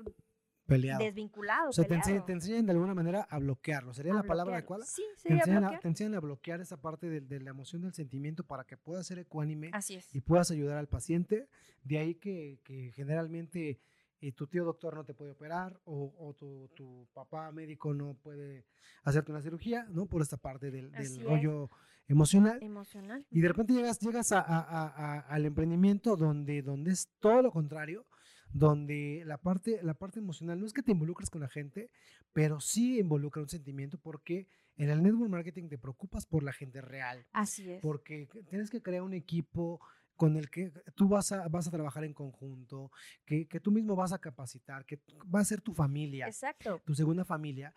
[0.69, 1.03] Peleado.
[1.03, 1.69] desvinculado.
[1.69, 2.25] O sea, te enseñan, peleado.
[2.27, 3.93] te enseñan de alguna manera a bloquearlo.
[3.93, 4.59] ¿Sería A la palabra bloquear.
[4.59, 4.85] adecuada?
[4.85, 7.93] Sí, Te sería a, te enseñan a bloquear esa parte de, de la emoción, del
[7.93, 10.13] sentimiento para que puedas ser ecuánime Así es.
[10.15, 11.47] y puedas ayudar al paciente.
[11.83, 13.81] De ahí que, que generalmente
[14.21, 18.15] eh, tu tío doctor no te puede operar o, o tu, tu papá médico no
[18.15, 18.65] puede
[19.03, 20.07] hacerte una cirugía, ¿no?
[20.07, 21.69] Por esta parte del, del rollo
[22.07, 22.57] emocional.
[22.61, 23.25] Emocional.
[23.29, 28.05] Y de repente llegas, llegas a- a- al emprendimiento donde, donde es todo lo contrario,
[28.51, 31.89] donde la parte, la parte emocional no es que te involucres con la gente,
[32.33, 34.47] pero sí involucra un sentimiento porque
[34.77, 37.81] en el network marketing te preocupas por la gente real, Así es.
[37.81, 39.79] porque tienes que crear un equipo
[40.15, 42.91] con el que tú vas a, vas a trabajar en conjunto,
[43.25, 44.99] que, que tú mismo vas a capacitar, que
[45.33, 46.81] va a ser tu familia Exacto.
[46.85, 47.73] tu segunda familia,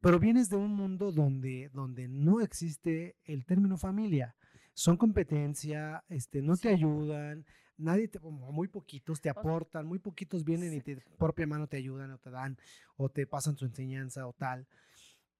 [0.00, 4.34] pero vienes de un mundo donde, donde no existe el término familia.
[4.74, 7.44] Son competencia, este, no te ayudan,
[7.76, 12.10] nadie te, muy poquitos te aportan, muy poquitos vienen y de propia mano te ayudan
[12.12, 12.56] o te dan
[12.96, 14.66] o te pasan su enseñanza o tal.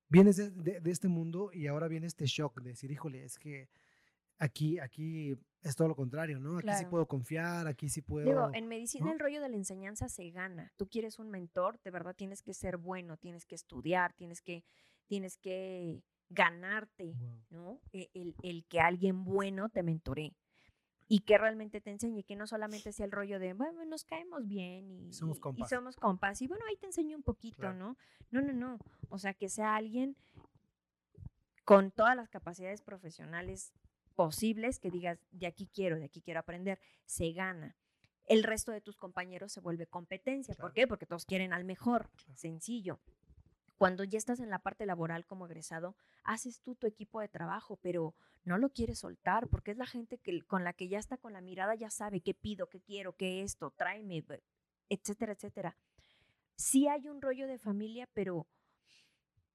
[0.09, 3.39] Vienes de, de- de este mundo y ahora viene este shock de decir, híjole, es
[3.39, 3.69] que
[4.39, 6.59] aquí, aquí es todo lo contrario, ¿no?
[6.59, 6.91] Aquí sí Claro.
[6.91, 8.27] puedo confiar, aquí sí puedo...
[8.27, 9.13] Digo, en medicina ¿no?
[9.13, 10.73] el rollo de la enseñanza se gana.
[10.77, 14.65] Tú quieres un mentor, de verdad tienes que ser bueno, tienes que estudiar, tienes que,
[15.07, 17.45] tienes que ganarte, Wow.
[17.51, 17.81] ¿no?
[17.93, 20.35] E- El, el que alguien bueno te mentoree
[21.15, 24.49] y que realmente te enseñe, que no solamente sea el rollo de, bueno, nos caemos
[24.49, 25.69] bien y Somos y- y compas.
[25.69, 27.75] somos compas y bueno, ahí te enseño un poquito, Claro.
[27.77, 27.97] ¿no?
[28.31, 28.79] No, no, no.
[29.11, 30.17] O sea, que sea alguien
[31.65, 33.75] con todas las capacidades profesionales
[34.17, 37.77] posibles que digas, de aquí quiero, de aquí quiero aprender, se gana.
[38.27, 40.55] El resto de tus compañeros se vuelve competencia.
[40.55, 40.69] Claro.
[40.69, 40.87] ¿Por qué?
[40.87, 42.09] Porque todos quieren al mejor.
[42.17, 42.39] Claro.
[42.39, 42.99] Sencillo.
[43.83, 47.81] Cuando ya estás en la parte laboral como egresado, haces tú tu equipo de trabajo,
[47.83, 48.15] pero
[48.45, 51.33] no lo quieres soltar porque es la gente que, con la que ya está con
[51.33, 54.25] la mirada, ya sabe qué pido, qué quiero, qué esto, tráeme,
[54.89, 55.77] etcétera, etcétera.
[56.55, 58.47] Sí hay un rollo de familia, pero,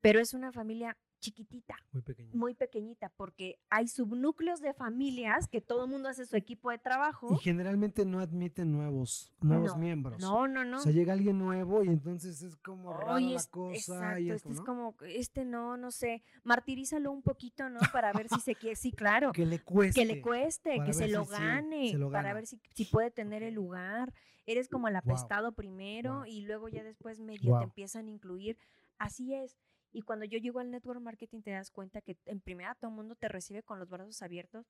[0.01, 2.29] pero es una familia chiquitita Muy pequeño.
[2.33, 6.77] muy pequeñita porque hay subnúcleos de familias que todo el mundo hace su equipo de
[6.77, 7.33] trabajo.
[7.33, 10.19] Y generalmente no admiten nuevos, nuevos No, miembros.
[10.21, 10.77] No, no, no.
[10.77, 13.75] O sea, llega alguien nuevo y entonces es como rara Oye, la es- cosa.
[13.77, 17.79] exacto, y es este como, es como, este no, no sé, martirízalo un poquito, ¿no?
[17.91, 19.99] Para ver si se quiere, sí, claro, que le cueste.
[20.01, 23.11] que le cueste, que se lo si gane, se lo para ver si, si puede
[23.11, 24.13] tener el lugar.
[24.45, 26.25] Eres como el apestado primero guau.
[26.25, 27.59] y luego ya después medio Guau.
[27.61, 28.57] te empiezan a incluir.
[28.97, 29.57] Así es.
[29.91, 32.95] Y cuando yo llego al network marketing te das cuenta que en primera todo el
[32.95, 34.65] mundo te recibe con los brazos abiertos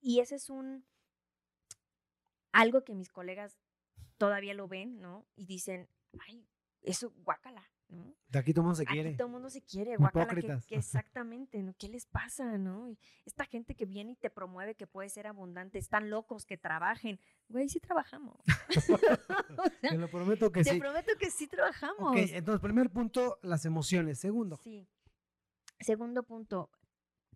[0.00, 0.84] y ese es un
[2.52, 3.58] algo que mis colegas
[4.16, 5.26] todavía lo ven, ¿no?
[5.36, 5.88] Y dicen,
[6.20, 6.46] ay,
[6.82, 8.14] eso guácala, ¿no?
[8.28, 9.14] De aquí todo el mundo se Aquí quiere.
[9.14, 11.74] todo el mundo se quiere, guácala, que, exactamente, ¿no?
[11.78, 12.90] ¿Qué les pasa, no?
[12.90, 16.58] Y esta gente que viene y te promueve que puede ser abundante, están locos que
[16.58, 17.18] trabajen.
[17.48, 18.36] Güey, sí trabajamos.
[18.76, 20.78] O sea, Te lo prometo que te sí.
[20.78, 22.12] prometo que sí trabajamos.
[22.12, 24.18] Ok, entonces, primer punto, las emociones.
[24.20, 24.86] Segundo, Sí.
[25.80, 26.70] Segundo punto,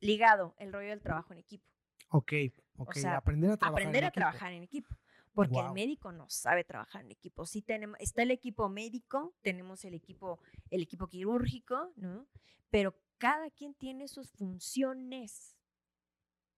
[0.00, 1.64] ligado, el rollo del trabajo en equipo.
[2.08, 2.32] ok,
[2.76, 3.80] ok, sea, aprender a trabajar.
[3.80, 4.20] Aprender en a equipo.
[4.20, 4.96] trabajar en equipo.
[5.34, 7.46] Porque el médico no sabe trabajar en equipo.
[7.46, 12.26] Sí tenemos, está el equipo médico, tenemos el equipo, el equipo quirúrgico, ¿no?
[12.70, 15.56] Pero cada quien tiene sus funciones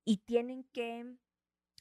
[0.04, 1.16] y tienen que,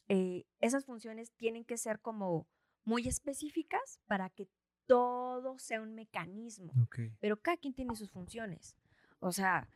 [0.07, 2.47] eh, esas funciones tienen que ser como
[2.83, 4.47] muy específicas para que
[4.85, 8.75] todo sea un mecanismo Ok, pero cada quien tiene sus funciones.
[9.19, 9.67] O sea,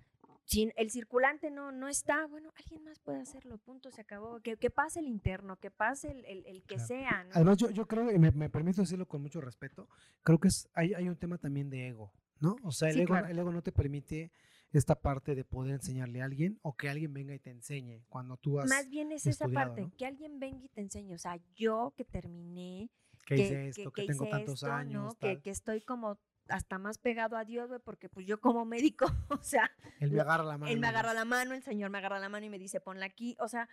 [0.48, 4.40] si el circulante no, no está, bueno, alguien más puede hacerlo, punto, se acabó.
[4.40, 6.88] Que, que pase el interno, que pase el, el- el que Claro.
[6.88, 7.24] sea.
[7.26, 7.32] ¿no?
[7.34, 9.90] Además, yo, yo creo, y me, me permito decirlo con mucho respeto,
[10.24, 12.56] creo que es, hay, hay un tema también de ego, ¿no?
[12.64, 13.28] O sea, el, Sí, ego, claro.
[13.28, 14.32] el ego no te permite
[14.72, 18.38] esta parte de poder enseñarle a alguien o que alguien venga y te enseñe cuando
[18.38, 18.70] tú has...
[18.70, 19.92] Más bien es esa parte, ¿no?
[19.98, 21.14] que alguien venga y te enseñe.
[21.14, 22.90] O sea, yo que terminé,
[23.26, 24.74] que, que, hice esto, que, que tengo tantos esto, ¿no?
[24.74, 25.42] años, Que, tal.
[25.42, 26.20] que estoy como
[26.50, 30.22] hasta más pegado a Dios, güey, porque pues yo como médico, o sea, él me
[30.22, 30.72] agarra la mano.
[30.72, 33.06] él me agarra la mano, el Señor me agarra la mano y me dice, ponla
[33.06, 33.36] aquí.
[33.40, 33.68] O sea,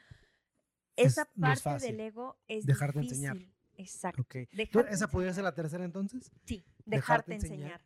[0.97, 3.25] Es- esa no es parte del ego es dejarte difícil.
[3.27, 3.55] enseñar.
[3.77, 4.25] Exacto.
[4.53, 6.31] Dejarte ¿Esa podría ser la tercera entonces?
[6.45, 7.59] Sí, dejarte dejarte enseñar.
[7.73, 7.85] enseñar.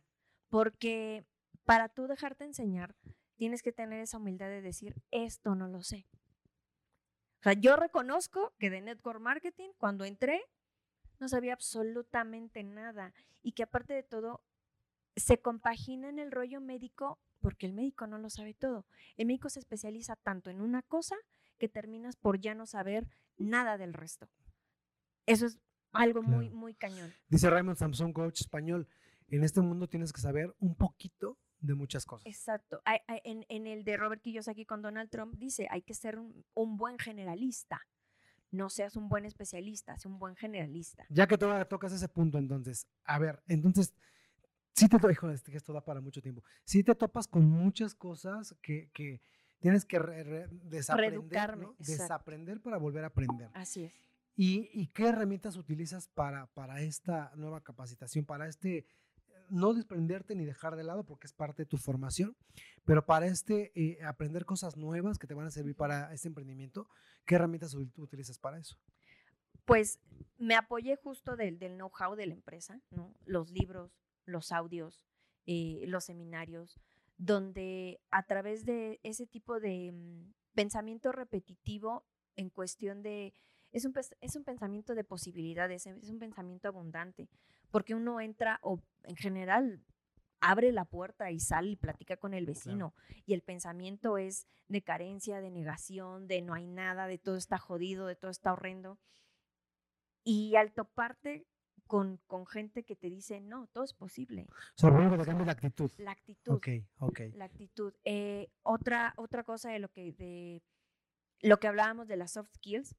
[0.49, 1.25] Porque
[1.65, 2.95] para tú dejarte enseñar,
[3.35, 6.05] tienes que tener esa humildad de decir, esto no lo sé.
[7.39, 10.41] O sea, yo reconozco que de Network Marketing, cuando entré,
[11.19, 13.13] no sabía absolutamente nada.
[13.41, 14.43] Y que aparte de todo,
[15.19, 18.85] se compagina en el rollo médico porque el médico no lo sabe todo.
[19.17, 21.15] El médico se especializa tanto en una cosa
[21.57, 23.07] que terminas por ya no saber
[23.37, 24.27] nada del resto.
[25.25, 25.59] Eso es
[25.91, 26.59] algo muy, Claro.
[26.59, 27.13] muy cañón.
[27.29, 28.87] Dice Raymond Samson, coach español,
[29.29, 32.25] en este mundo tienes que saber un poquito de muchas cosas.
[32.25, 32.81] Exacto.
[33.23, 36.77] En, en el de Robert Kiyosaki con Donald Trump dice, hay que ser un, un
[36.77, 37.81] buen generalista.
[38.51, 41.05] No seas un buen especialista, sé un buen generalista.
[41.09, 43.93] Ya que to- tocas ese punto, entonces, a ver, entonces,
[44.79, 47.93] sí te, híjole, este que esto da para mucho tiempo, sí te topas con muchas
[47.95, 49.21] cosas que, que
[49.59, 51.75] tienes que re- re- desaprender, ¿no?
[51.79, 53.49] desaprender para volver a aprender.
[53.53, 53.93] Así es.
[54.35, 58.85] ¿Y, y qué herramientas utilizas para, para esta nueva capacitación, para este,
[59.49, 62.37] no desprenderte ni dejar de lado porque es parte de tu formación,
[62.85, 66.87] pero para este eh, aprender cosas nuevas que te van a servir para este emprendimiento,
[67.25, 68.77] ¿qué herramientas utilizas para eso?
[69.65, 69.99] Pues
[70.37, 73.13] me apoyé justo del, del know-how de la empresa, ¿no?
[73.25, 73.91] Los libros,
[74.29, 75.05] los audios,
[75.45, 76.79] eh, los seminarios,
[77.17, 82.05] donde a través de ese tipo de mm, pensamiento repetitivo
[82.35, 83.33] en cuestión de...
[83.71, 87.29] Es un, es un pensamiento de posibilidades, es un pensamiento abundante,
[87.69, 89.83] porque uno entra o en general
[90.41, 92.93] abre la puerta y sale y platica con el vecino.
[93.25, 97.57] Y el pensamiento es de carencia, de negación, de no hay nada, de todo está
[97.57, 98.97] jodido, de todo está horrendo.
[100.23, 101.45] Y al toparte
[101.89, 104.45] con, con gente que te dice, no, todo es posible.
[104.47, 105.91] O sea, que la actitud.
[105.97, 106.53] La actitud.
[106.53, 106.67] Ok,
[106.99, 107.19] ok.
[107.33, 107.93] La actitud.
[108.05, 110.61] Eh, otra, otra cosa de lo que de
[111.41, 112.95] lo que hablábamos de las soft skills,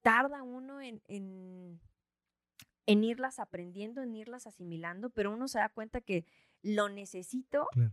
[0.00, 1.78] tarda uno en, en,
[2.86, 6.24] en irlas aprendiendo, en irlas asimilando, pero uno se da cuenta que
[6.62, 7.92] lo necesito Claro.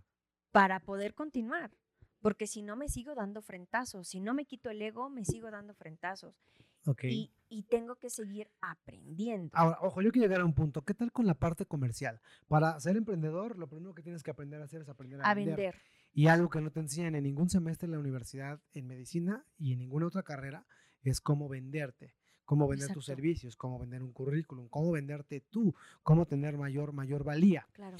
[0.52, 1.76] para poder continuar.
[2.22, 5.52] Porque si no me sigo dando frentazos, si no me quito el ego, me sigo
[5.52, 6.34] dando frentazos.
[7.04, 9.50] Y, y tengo que seguir aprendiendo.
[9.54, 10.82] Ahora, ojo, yo quiero llegar a un punto.
[10.84, 12.20] ¿Qué tal con la parte comercial?
[12.48, 15.34] Para ser emprendedor, lo primero que tienes que aprender a hacer es aprender a, a
[15.34, 15.56] vender.
[15.56, 15.82] vender.
[16.14, 19.74] Y algo que no te enseñan en ningún semestre en la universidad, en medicina y
[19.74, 20.66] en ninguna otra carrera,
[21.04, 22.16] es cómo venderte,
[22.46, 27.24] cómo vender tus servicios, cómo vender un currículum, cómo venderte tú, cómo tener mayor, mayor
[27.24, 27.68] valía.
[27.74, 27.98] Claro.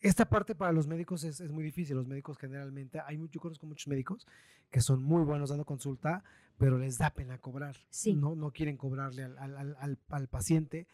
[0.00, 1.96] Esta parte para los médicos es, es muy difícil.
[1.96, 4.26] Los médicos generalmente, hay yo conozco muchos médicos
[4.70, 6.22] que son muy buenos dando consulta,
[6.58, 7.76] pero les da pena cobrar.
[7.90, 8.14] Sí.
[8.14, 10.86] No, no quieren cobrarle al, al- al- al- paciente.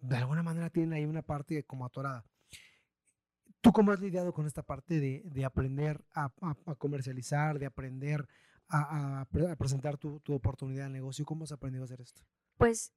[0.00, 2.24] De alguna manera tienen ahí una parte como atorada.
[3.60, 7.66] ¿Tú cómo has lidiado con esta parte de, de aprender a, a- a comercializar, de
[7.66, 8.26] aprender
[8.68, 11.24] a, a presentar tu, tu oportunidad de negocio?
[11.24, 12.22] ¿Cómo has aprendido a hacer esto?
[12.56, 12.92] Pues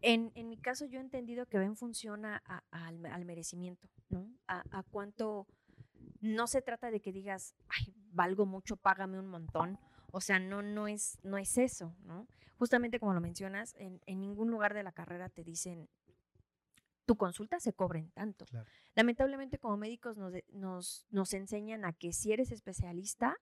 [0.00, 4.30] en, en mi caso yo he entendido que ven funciona a- al, al merecimiento, ¿no?
[4.46, 5.46] A, a cuánto,
[6.20, 9.78] no se trata de que digas, ay, valgo mucho, págame un montón.
[10.10, 12.26] O sea, no, no, es, no es eso, ¿no?
[12.56, 15.88] Justamente como lo mencionas, en, en ningún lugar de la carrera te dicen,
[17.04, 18.44] tu consulta se cobra en tanto.
[18.46, 18.68] Claro.
[18.94, 23.36] Lamentablemente como médicos nos, nos, nos enseñan a que si eres especialista,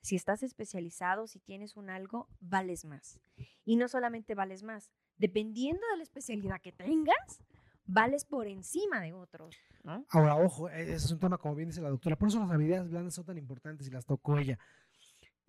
[0.00, 3.18] si estás especializado, si tienes un algo, vales más.
[3.64, 4.90] Y no solamente vales más,
[5.20, 7.42] dependiendo de la especialidad que tengas,
[7.84, 9.54] vales por encima de otros,
[9.84, 10.04] ¿no?
[10.08, 12.50] Ahora, ojo, e- ese es un tema, como bien dice la doctora, por eso las
[12.50, 14.58] habilidades blandas son tan importantes y las tocó ella.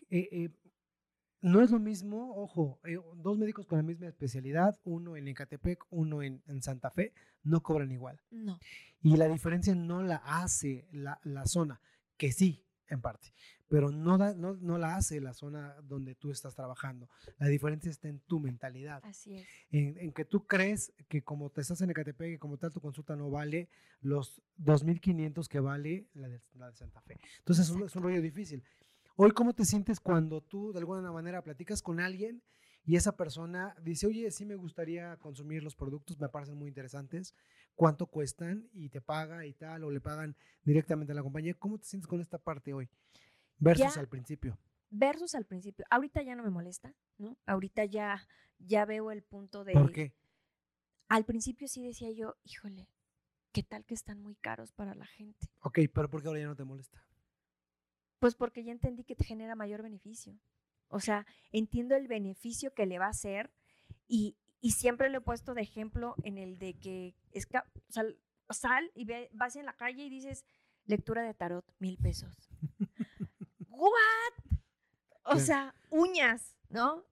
[0.10, 0.50] Eh, eh,
[1.42, 5.86] no es lo mismo, ojo, eh, dos médicos con la misma especialidad, uno en Ecatepec,
[5.90, 7.14] uno en, en Santa Fe,
[7.44, 8.20] no cobran igual.
[8.30, 8.60] No.
[9.02, 11.80] Y la diferencia no la hace la, la zona,
[12.18, 13.34] que sí, en parte,
[13.68, 17.10] pero no, da- no, no la hace la zona donde tú estás trabajando.
[17.40, 19.48] La diferencia está en tu mentalidad Así es.
[19.72, 22.82] en, en que tú crees que como te estás en Ecatepec y como tal tu
[22.82, 23.70] consulta no vale
[24.02, 27.18] los 2.500 que vale la de, la de Santa Fe.
[27.40, 28.64] Entonces es un, es un rollo difícil.
[29.16, 32.42] Hoy, ¿cómo te sientes cuando tú de alguna manera platicas con alguien
[32.84, 37.36] y esa persona dice, oye, sí me gustaría consumir los productos, me parecen muy interesantes,
[37.76, 41.54] cuánto cuestan y te paga y tal, o le pagan directamente a la compañía.
[41.54, 42.90] ¿Cómo te sientes con esta parte hoy
[43.58, 44.58] versus al principio?
[44.90, 45.86] Versus al principio.
[45.90, 47.38] Ahorita ya no me molesta, ¿no?
[47.46, 48.28] Ahorita ya,
[48.58, 49.74] ya veo el punto de...
[49.74, 50.14] ¿Por qué?
[51.08, 52.90] Al principio sí decía yo, híjole,
[53.52, 55.48] ¿qué tal que están muy caros para la gente?
[55.60, 57.06] Ok, pero ¿por qué ahora ya no te molesta?
[58.20, 60.40] Pues porque ya entendí que te genera mayor beneficio.
[60.92, 63.50] O sea, entiendo el beneficio que le va a hacer
[64.08, 67.48] y, siempre lo he puesto de ejemplo en el de que es,
[67.90, 68.20] sal,
[68.50, 70.46] sal, y ve, vas en la calle y dices,
[70.86, 72.50] lectura de tarot, mil pesos.
[73.70, 74.60] ¿What?
[75.24, 77.04] O sea, uñas, ¿no?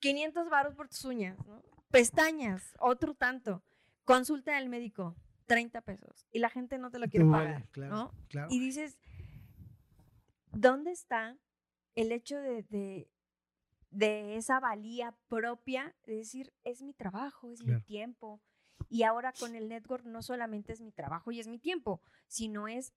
[0.00, 1.62] 500 baros por tus uñas, ¿no?
[1.90, 3.62] Pestañas, otro tanto.
[4.04, 6.26] Consulta del médico, 30 pesos.
[6.30, 8.12] Y la gente no te lo quiere pagar, ¿no?
[8.50, 8.98] Y dices,
[10.52, 11.36] ¿dónde está
[11.96, 13.08] el hecho de,
[13.90, 18.40] de, esa valía propia, de decir, es mi trabajo, es mi tiempo.
[18.88, 22.68] Y ahora con el network no solamente es mi trabajo y es mi tiempo, sino
[22.68, 22.92] es,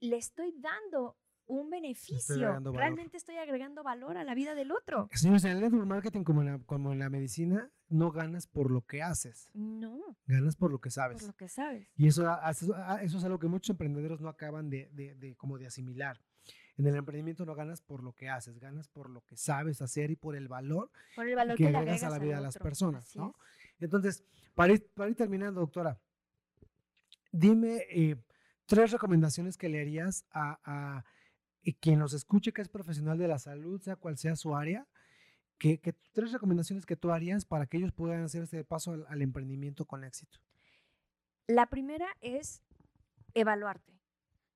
[0.00, 2.60] le estoy dando un beneficio.
[2.60, 5.08] Realmente estoy agregando valor a la vida del otro.
[5.12, 8.70] Señores, en el network marketing como en, la, como en la medicina, no ganas por
[8.70, 9.48] lo que haces.
[9.54, 10.16] No.
[10.26, 11.20] Ganas por lo que sabes.
[11.20, 11.88] Por lo que sabes.
[11.96, 15.58] Y eso, eso, eso es algo que muchos emprendedores no acaban de, de, de como
[15.58, 16.20] de asimilar.
[16.78, 20.10] En el emprendimiento no ganas por lo que haces, ganas por lo que sabes hacer
[20.10, 23.14] y por el valor, por el valor que, agregas a la vida de las personas.
[23.14, 23.34] ¿no?
[23.78, 25.98] Entonces, para ir, para ir, terminando, doctora,
[27.30, 28.16] dime eh,
[28.66, 31.04] tres recomendaciones que le harías a, a,
[31.80, 34.86] quien nos escuche que es profesional de la salud, sea cual sea su área,
[35.58, 39.06] que, que tres recomendaciones que tú harías para que ellos puedan hacer este paso al,
[39.08, 40.38] al emprendimiento con éxito.
[41.46, 42.62] La primera es
[43.34, 43.92] evaluarte.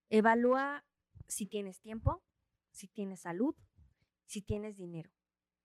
[0.08, 0.84] Evalúa
[1.28, 2.22] si tienes tiempo,
[2.70, 3.54] si tienes salud,
[4.26, 5.10] si tienes dinero.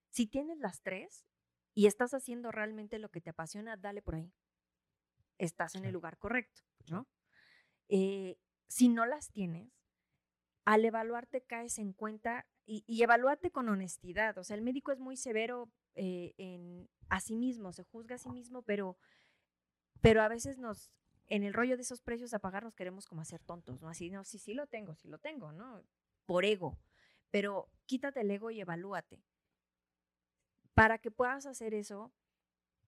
[0.10, 1.26] Si tienes las tres
[1.74, 4.34] y estás haciendo realmente lo que te apasiona, dale por ahí.
[5.38, 7.08] Estás en el lugar correcto, ¿no?
[7.88, 8.38] Eh,
[8.68, 9.72] si no las tienes,
[10.66, 14.38] al evaluarte caes en cuenta y, y evalúate con honestidad.
[14.38, 18.20] O sea, el médico es muy severo eh, en, a sí mismo, se juzga a
[18.20, 18.98] sí mismo, pero,
[20.00, 20.94] pero a veces nos
[21.32, 23.88] en el rollo de esos precios a pagar nos queremos como hacer tontos, ¿no?
[23.88, 25.82] Así, no, sí, sí lo tengo, sí lo tengo, ¿no?
[26.26, 26.78] Por ego.
[27.30, 29.24] Pero quítate el ego y evalúate.
[30.74, 32.12] Para que puedas hacer eso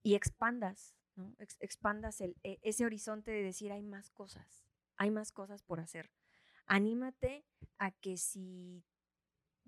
[0.02, 1.34] y expandas, ¿no?
[1.38, 4.66] expandas e, ese horizonte de decir, hay más cosas,
[4.96, 6.10] hay más cosas por hacer.
[6.66, 7.46] Anímate
[7.78, 8.84] a que si,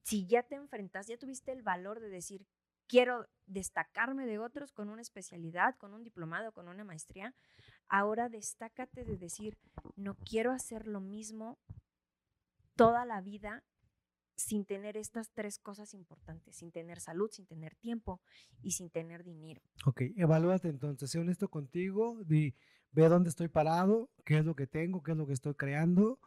[0.03, 2.47] si ya te enfrentas, ya tuviste el valor de decir,
[2.87, 7.35] quiero destacarme de otros con una especialidad, con un diplomado, con una maestría,
[7.89, 9.57] Ahora destácate de decir,
[9.97, 11.59] no quiero hacer lo mismo
[12.75, 13.65] toda la vida
[14.37, 18.21] sin tener estas tres cosas importantes, sin tener salud, sin tener tiempo
[18.63, 19.63] y sin tener dinero.
[19.87, 22.55] Ok, evalúate entonces, sé honesto contigo, di,
[22.93, 26.21] ve dónde estoy parado, qué es lo que tengo, qué es lo que estoy creando,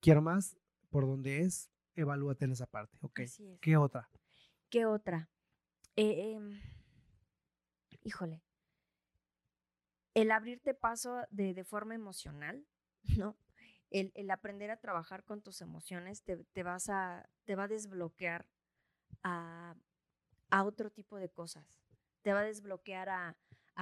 [0.00, 0.56] quiero más,
[0.90, 2.98] por dónde es, evalúate en esa parte.
[3.02, 3.20] Ok,
[3.60, 4.10] ¿qué otra?
[4.68, 5.28] ¿Qué otra?
[5.96, 6.60] Eh, em,
[8.02, 8.42] híjole,
[10.14, 12.64] el abrirte paso de, forma emocional,
[13.18, 13.36] ¿no?
[13.90, 18.46] El, aprender a trabajar con tus emociones te, vas a, te va a desbloquear
[19.22, 19.76] a,
[20.64, 21.66] otro tipo de cosas.
[22.22, 23.36] Te va a desbloquear a,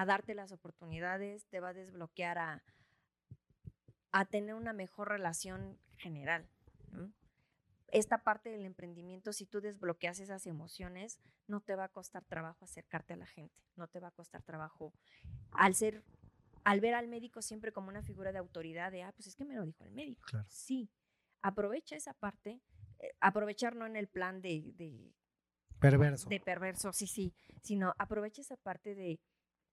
[0.07, 2.62] darte las oportunidades, te va a desbloquear a,
[4.11, 6.49] a tener una mejor relación general.
[7.89, 12.64] Esta parte del emprendimiento, si tú desbloqueas esas emociones, no te va a costar trabajo
[12.64, 14.95] acercarte a la gente, no te va a costar trabajo.
[15.51, 16.03] Al ser
[16.65, 19.45] al ver al médico siempre como una figura de autoridad, de, ah, pues es que
[19.45, 20.25] me lo dijo el médico.
[20.49, 20.91] Sí,
[21.43, 22.61] aprovecha esa parte,
[22.99, 25.15] eh, aprovechar no en el plan de, de,
[25.81, 26.29] Perverso.
[26.29, 29.21] De perverso, sí, sí, sino aprovecha esa parte de,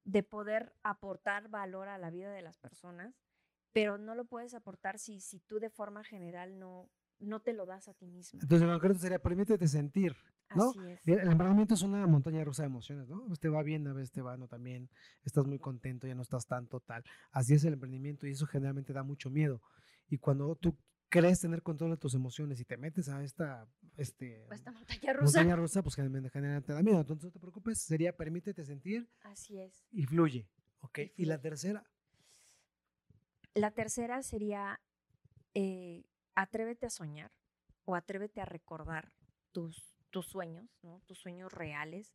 [0.06, 3.14] de poder aportar valor a la vida de las personas,
[3.74, 7.68] pero no lo puedes aportar si, si tú de forma general no, no te lo
[7.68, 8.40] das a ti mismo.
[8.42, 10.16] Entonces, lo concreto sería, permítete sentir,
[10.56, 10.74] ¿no?
[11.06, 13.26] El, emprendimiento es una montaña rusa de emociones, ¿no?
[13.32, 14.90] A te va bien, a veces te va no también,
[15.24, 17.04] estás muy contento, ya no estás tanto tal.
[17.32, 19.62] Así es el emprendimiento y eso generalmente da mucho miedo.
[20.08, 20.76] Y cuando tú
[21.10, 25.40] crees tener control de tus emociones y te metes a esta, este, esta montaña rusa,
[25.40, 27.00] montaña rusa pues generalmente te da miedo.
[27.02, 29.10] Entonces no te preocupes, sería permítete sentir.
[29.24, 29.86] Así es.
[29.92, 30.48] Y fluye,
[30.82, 31.00] ¿ok?
[31.16, 31.84] Y, la tercera.
[33.56, 34.80] La tercera sería
[35.54, 37.32] eh, atrévete a soñar
[37.86, 39.12] o atrévete a recordar
[39.52, 41.02] tus, tus sueños, ¿no?
[41.06, 42.14] tus sueños reales,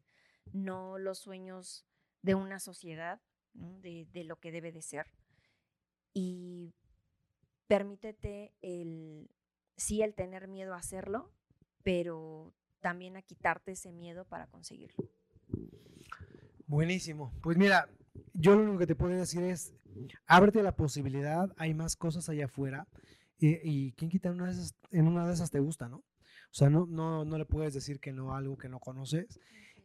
[0.52, 1.86] no los sueños
[2.22, 3.20] de una sociedad,
[3.54, 5.10] de, de, lo que debe de ser.
[6.12, 6.74] Y
[7.66, 9.30] permítete el,
[9.76, 11.32] sí, el tener miedo a hacerlo,
[11.82, 15.08] pero también a quitarte ese miedo para conseguirlo.
[16.66, 17.32] Buenísimo.
[17.42, 17.88] Pues mira,
[18.32, 19.74] yo lo único que te puedo decir es,
[20.26, 22.88] ábrete la posibilidad, hay más cosas allá afuera
[23.38, 26.02] y, y quién quita una, de esas, en una de esas te gusta, ¿no?
[26.54, 29.40] O sea, no, no, no le puedes decir que no a algo que no conoces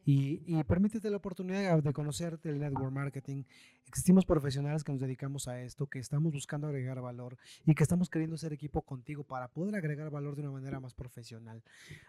[0.05, 3.43] y, y permítete la oportunidad de conocerte el network marketing.
[3.87, 8.07] Existimos profesionales que nos dedicamos a esto, que estamos buscando agregar valor y que estamos
[8.07, 11.63] queriendo ser equipo contigo para poder agregar valor de una manera más profesional.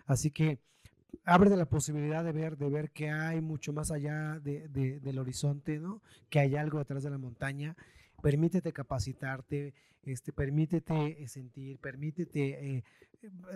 [0.05, 0.59] Así que
[1.25, 5.19] abre la posibilidad de ver, de ver que hay mucho más allá de, de, del
[5.19, 6.03] horizonte, ¿no?
[6.29, 7.77] Que hay algo detrás de la montaña.
[8.23, 9.73] Permítete capacitarte,
[10.05, 12.85] este, permítete sentir, permítete eh,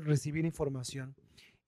[0.03, 1.15] recibir información.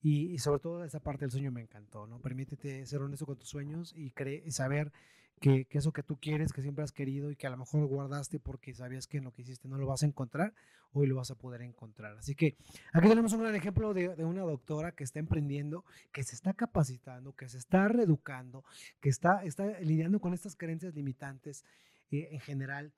[0.01, 2.19] Y, sobre todo esa parte del sueño me encantó, ¿no?
[2.19, 4.13] Permítete ser honesto con tus sueños y,
[4.45, 4.91] y saber
[5.39, 7.85] que, que, eso que tú quieres, que siempre has querido y que a lo mejor
[7.87, 10.53] guardaste porque sabías que en lo que hiciste no lo vas a encontrar,
[10.93, 12.15] hoy lo vas a poder encontrar.
[12.17, 12.55] Así que
[12.93, 17.33] aquí tenemos un gran ejemplo de, una doctora que está emprendiendo, que se está capacitando,
[17.33, 18.63] que se está reeducando,
[19.01, 21.65] que está, está lidiando con estas creencias limitantes
[22.11, 22.93] eh, en general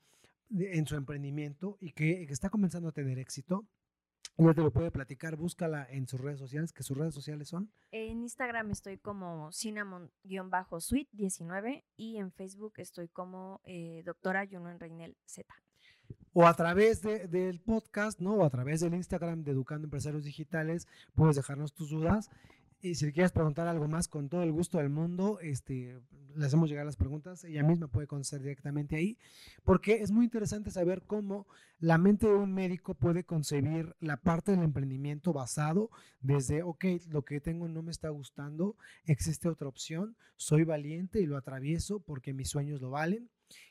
[0.52, 3.66] en su emprendimiento y que está comenzando a tener éxito
[4.40, 7.70] ella te lo puede platicar, búscala en sus redes sociales, que sus redes sociales son.
[7.92, 15.54] En Instagram estoy como cinnamon-sweet19 y en Facebook estoy como eh, doctora Junon Reinel Z.
[16.32, 18.36] O a través de, del podcast, ¿no?
[18.36, 22.30] O a través del Instagram de Educando Empresarios Digitales, puedes dejarnos tus dudas
[22.82, 26.00] y si quieres preguntar algo más, con todo el gusto del mundo, este,
[26.36, 27.44] le hacemos llegar las preguntas.
[27.44, 29.18] Ella misma puede conocer directamente ahí,
[29.64, 31.48] porque es muy interesante saber cómo
[31.80, 35.90] la mente de un médico puede concebir la parte del emprendimiento basado
[36.22, 38.76] desde, ok, lo que tengo no me está gustando,
[39.06, 43.30] existe otra opción, soy valiente y lo atravieso porque mis sueños lo valen.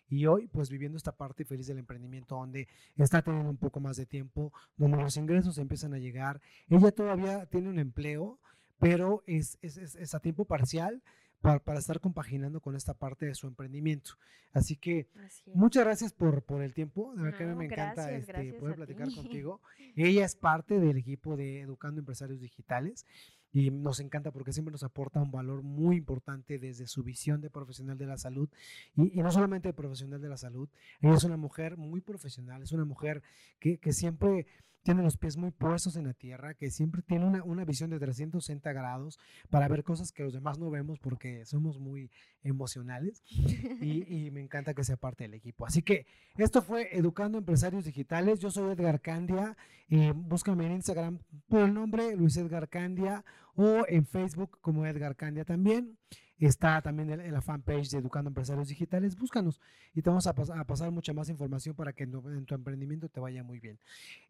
[0.09, 3.97] Y hoy, pues viviendo esta parte feliz del emprendimiento, donde está teniendo un poco más
[3.97, 6.41] de tiempo, donde los ingresos empiezan a llegar.
[6.69, 8.41] Ella todavía tiene un empleo,
[8.79, 11.03] pero es, es, es a tiempo parcial
[11.41, 14.13] para, para, estar compaginando con esta parte de su emprendimiento.
[14.53, 17.15] Así que Así muchas gracias por, por, el tiempo.
[17.15, 19.15] De verdad no, que me encanta gracias, este, gracias poder platicar ti.
[19.15, 19.61] contigo.
[19.97, 23.07] Ella es parte del equipo de Educando Empresarios Digitales
[23.53, 27.51] y nos encanta porque siempre nos aporta un valor muy importante desde su visión de
[27.51, 28.49] profesional de la salud
[28.95, 30.69] y, y no solamente de profesional de la salud,
[31.01, 33.23] ella es una mujer muy profesional, es una mujer
[33.59, 34.47] que, que siempre
[34.89, 37.99] tiene los pies muy puestos en la tierra, que siempre tiene una, una, visión de
[37.99, 39.19] 360 grados
[39.51, 42.11] para ver cosas que los demás no vemos porque somos muy
[42.43, 45.67] emocionales y, y, me encanta que sea parte del equipo.
[45.67, 46.07] Así que
[46.39, 48.39] esto fue Educando Empresarios Digitales.
[48.39, 49.59] Yo soy Edgar Candia.
[49.91, 51.19] Eh, búscame en Instagram
[51.49, 53.27] por el nombre Luis Edgar Candia
[53.59, 55.99] o en Facebook como Edgar Candia también.
[56.39, 59.17] Está también en la fanpage de Educando Empresarios Digitales.
[59.17, 59.61] Búscanos
[59.93, 62.47] y te vamos a, pas a pasar mucha más información para que en tu, en
[62.47, 63.81] tu emprendimiento te vaya muy bien.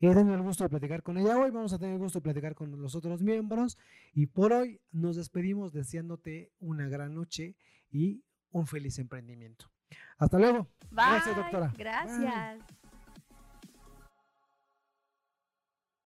[0.00, 1.50] He tenido el gusto de platicar con ella hoy.
[1.50, 3.76] Vamos a tener el gusto de platicar con los otros miembros.
[4.14, 7.54] Y por hoy nos despedimos deseándote una gran noche
[7.90, 9.66] y un feliz emprendimiento.
[10.16, 10.66] Hasta luego.
[10.90, 11.04] Bye.
[11.10, 11.74] Gracias, doctora.
[11.76, 12.58] Gracias.
[12.58, 12.77] Bye.